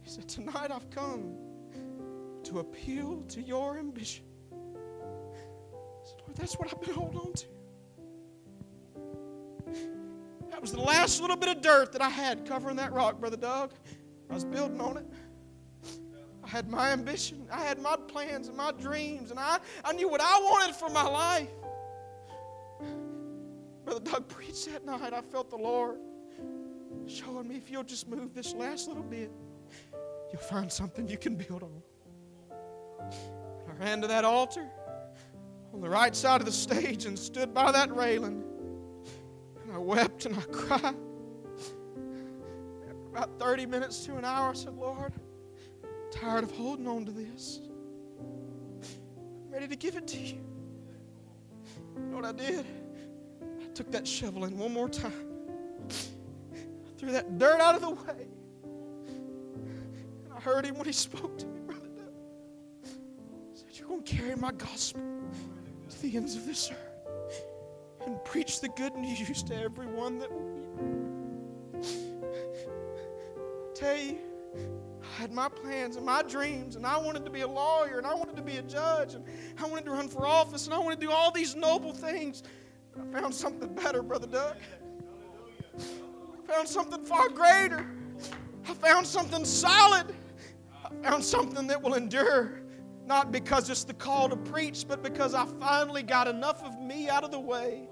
He 0.00 0.08
said, 0.08 0.26
Tonight 0.30 0.70
I've 0.70 0.88
come 0.88 1.34
to 2.44 2.60
appeal 2.60 3.20
to 3.28 3.42
your 3.42 3.76
ambition. 3.76 4.24
Said, 4.50 6.20
Lord, 6.22 6.36
that's 6.36 6.54
what 6.54 6.72
I've 6.72 6.80
been 6.80 6.94
holding 6.94 7.18
on 7.18 7.32
to. 7.34 7.46
That 10.52 10.62
was 10.62 10.72
the 10.72 10.80
last 10.80 11.20
little 11.20 11.36
bit 11.36 11.50
of 11.50 11.60
dirt 11.60 11.92
that 11.92 12.00
I 12.00 12.08
had 12.08 12.46
covering 12.46 12.76
that 12.76 12.94
rock, 12.94 13.20
Brother 13.20 13.36
Doug. 13.36 13.72
I 14.30 14.34
was 14.34 14.44
building 14.46 14.80
on 14.80 14.96
it. 14.96 15.06
I 16.44 16.48
had 16.48 16.68
my 16.68 16.90
ambition. 16.90 17.48
I 17.50 17.62
had 17.62 17.80
my 17.80 17.96
plans 17.96 18.48
and 18.48 18.56
my 18.56 18.72
dreams, 18.72 19.30
and 19.30 19.40
I, 19.40 19.58
I 19.82 19.92
knew 19.94 20.08
what 20.08 20.20
I 20.20 20.38
wanted 20.40 20.76
for 20.76 20.90
my 20.90 21.04
life. 21.04 21.48
Brother 23.84 24.00
Doug 24.00 24.28
preached 24.28 24.66
that 24.66 24.84
night. 24.84 25.12
I 25.12 25.22
felt 25.22 25.48
the 25.48 25.56
Lord 25.56 25.98
showing 27.06 27.48
me 27.48 27.56
if 27.56 27.70
you'll 27.70 27.82
just 27.82 28.08
move 28.08 28.34
this 28.34 28.54
last 28.54 28.88
little 28.88 29.02
bit, 29.02 29.30
you'll 30.32 30.42
find 30.42 30.70
something 30.70 31.08
you 31.08 31.18
can 31.18 31.34
build 31.34 31.62
on. 31.62 31.82
I 32.60 33.82
ran 33.82 34.02
to 34.02 34.06
that 34.08 34.24
altar 34.24 34.68
on 35.72 35.80
the 35.80 35.88
right 35.88 36.14
side 36.14 36.40
of 36.40 36.46
the 36.46 36.52
stage 36.52 37.06
and 37.06 37.18
stood 37.18 37.52
by 37.52 37.72
that 37.72 37.94
railing. 37.94 38.44
And 39.62 39.72
I 39.72 39.78
wept 39.78 40.26
and 40.26 40.36
I 40.36 40.42
cried. 40.42 40.94
After 42.88 43.08
about 43.10 43.38
30 43.38 43.66
minutes 43.66 44.04
to 44.06 44.16
an 44.16 44.24
hour, 44.24 44.50
I 44.50 44.54
said, 44.54 44.74
Lord, 44.74 45.12
tired 46.14 46.44
of 46.44 46.52
holding 46.52 46.86
on 46.86 47.04
to 47.04 47.10
this. 47.10 47.60
I'm 49.16 49.52
ready 49.52 49.66
to 49.66 49.76
give 49.76 49.96
it 49.96 50.06
to 50.08 50.18
you. 50.18 50.38
You 51.96 52.02
know 52.10 52.16
what 52.16 52.24
I 52.24 52.32
did? 52.32 52.64
I 53.42 53.66
took 53.74 53.90
that 53.90 54.06
shovel 54.06 54.44
in 54.44 54.56
one 54.56 54.72
more 54.72 54.88
time. 54.88 55.12
I 55.90 56.98
threw 56.98 57.10
that 57.12 57.38
dirt 57.38 57.60
out 57.60 57.74
of 57.74 57.80
the 57.80 57.90
way. 57.90 58.28
And 60.24 60.32
I 60.34 60.40
heard 60.40 60.64
him 60.64 60.76
when 60.76 60.86
he 60.86 60.92
spoke 60.92 61.36
to 61.38 61.46
me, 61.46 61.60
Brother 61.66 61.88
Doug. 61.96 62.12
He 63.52 63.58
said, 63.58 63.68
You're 63.72 63.88
going 63.88 64.04
to 64.04 64.16
carry 64.16 64.36
my 64.36 64.52
gospel 64.52 65.02
to 65.88 66.02
the 66.02 66.16
ends 66.16 66.36
of 66.36 66.46
this 66.46 66.70
earth 66.70 66.78
and 68.06 68.22
preach 68.24 68.60
the 68.60 68.68
good 68.68 68.94
news 68.94 69.42
to 69.42 69.56
everyone 69.56 70.20
that 70.20 70.30
will 70.30 70.40
hear. 70.40 70.64
I 73.34 73.74
tell 73.74 73.96
you, 73.96 74.18
had 75.14 75.32
my 75.32 75.48
plans 75.48 75.96
and 75.96 76.04
my 76.04 76.22
dreams, 76.22 76.76
and 76.76 76.86
I 76.86 76.96
wanted 76.98 77.24
to 77.24 77.30
be 77.30 77.42
a 77.42 77.48
lawyer, 77.48 77.98
and 77.98 78.06
I 78.06 78.14
wanted 78.14 78.36
to 78.36 78.42
be 78.42 78.56
a 78.56 78.62
judge, 78.62 79.14
and 79.14 79.24
I 79.58 79.66
wanted 79.66 79.84
to 79.86 79.92
run 79.92 80.08
for 80.08 80.26
office, 80.26 80.66
and 80.66 80.74
I 80.74 80.78
wanted 80.78 81.00
to 81.00 81.06
do 81.06 81.12
all 81.12 81.30
these 81.30 81.54
noble 81.54 81.92
things. 81.92 82.42
But 82.92 83.06
I 83.06 83.20
found 83.20 83.34
something 83.34 83.72
better, 83.74 84.02
Brother 84.02 84.26
Doug. 84.26 84.56
I 85.78 86.52
found 86.52 86.68
something 86.68 87.04
far 87.04 87.28
greater. 87.28 87.86
I 88.68 88.74
found 88.74 89.06
something 89.06 89.44
solid. 89.44 90.14
I 90.84 91.08
found 91.08 91.24
something 91.24 91.66
that 91.68 91.80
will 91.80 91.94
endure. 91.94 92.60
Not 93.06 93.30
because 93.30 93.68
it's 93.68 93.84
the 93.84 93.94
call 93.94 94.28
to 94.30 94.36
preach, 94.36 94.86
but 94.88 95.02
because 95.02 95.34
I 95.34 95.44
finally 95.60 96.02
got 96.02 96.26
enough 96.26 96.62
of 96.64 96.80
me 96.80 97.08
out 97.08 97.22
of 97.22 97.30
the 97.30 97.40
way 97.40 97.88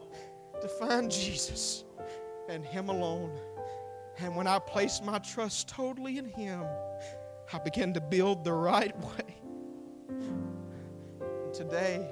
to 0.61 0.69
find 0.69 1.11
Jesus 1.11 1.85
and 2.49 2.65
Him 2.65 2.89
alone. 2.89 3.39
And 4.19 4.37
when 4.37 4.47
I 4.47 4.59
placed 4.59 5.05
my 5.05 5.19
trust 5.19 5.69
totally 5.69 6.19
in 6.19 6.27
Him, 6.27 6.65
I 7.53 7.59
began 7.59 7.93
to 7.95 8.01
build 8.01 8.45
the 8.45 8.53
right 8.53 8.97
way. 9.01 9.37
And 10.11 11.55
today, 11.55 12.09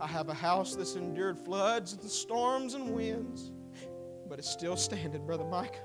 I 0.00 0.06
have 0.06 0.28
a 0.28 0.34
house 0.34 0.74
that's 0.74 0.96
endured 0.96 1.38
floods 1.38 1.92
and 1.92 2.02
storms 2.02 2.74
and 2.74 2.90
winds, 2.90 3.52
but 4.28 4.38
it's 4.38 4.50
still 4.50 4.76
standing, 4.76 5.24
Brother 5.24 5.44
Mike. 5.44 5.80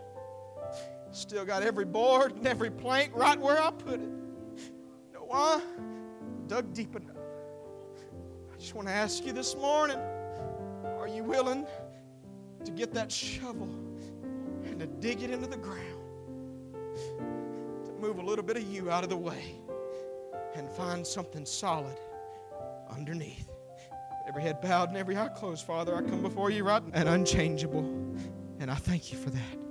Still 1.11 1.45
got 1.45 1.63
every 1.63 1.85
board 1.85 2.35
and 2.35 2.45
every 2.45 2.69
plank 2.69 3.11
right 3.15 3.39
where 3.39 3.61
I 3.61 3.71
put 3.71 3.95
it. 3.95 4.01
You 4.01 5.13
know 5.13 5.25
why? 5.25 5.61
Dug 6.47 6.73
deep 6.73 6.95
enough. 6.95 7.15
I 8.53 8.57
just 8.57 8.75
want 8.75 8.87
to 8.87 8.93
ask 8.93 9.25
you 9.25 9.33
this 9.33 9.55
morning 9.55 9.97
are 10.99 11.07
you 11.07 11.23
willing 11.23 11.65
to 12.65 12.71
get 12.71 12.93
that 12.93 13.11
shovel 13.11 13.69
to 14.79 14.87
dig 14.87 15.21
it 15.21 15.29
into 15.31 15.47
the 15.47 15.57
ground? 15.57 16.03
To 17.85 17.91
move 17.99 18.17
a 18.19 18.21
little 18.21 18.43
bit 18.43 18.57
of 18.57 18.63
you 18.63 18.89
out 18.89 19.03
of 19.03 19.09
the 19.09 19.17
way 19.17 19.55
and 20.55 20.69
find 20.69 21.05
something 21.05 21.45
solid 21.45 21.97
underneath. 22.89 23.49
Every 24.27 24.41
head 24.41 24.61
bowed 24.61 24.89
and 24.89 24.97
every 24.97 25.17
eye 25.17 25.29
closed, 25.29 25.65
Father, 25.65 25.95
I 25.95 26.01
come 26.01 26.21
before 26.21 26.49
you 26.49 26.63
right 26.63 26.83
and 26.93 27.09
unchangeable. 27.09 27.83
And 28.59 28.69
I 28.69 28.75
thank 28.75 29.11
you 29.11 29.17
for 29.17 29.29
that. 29.29 29.68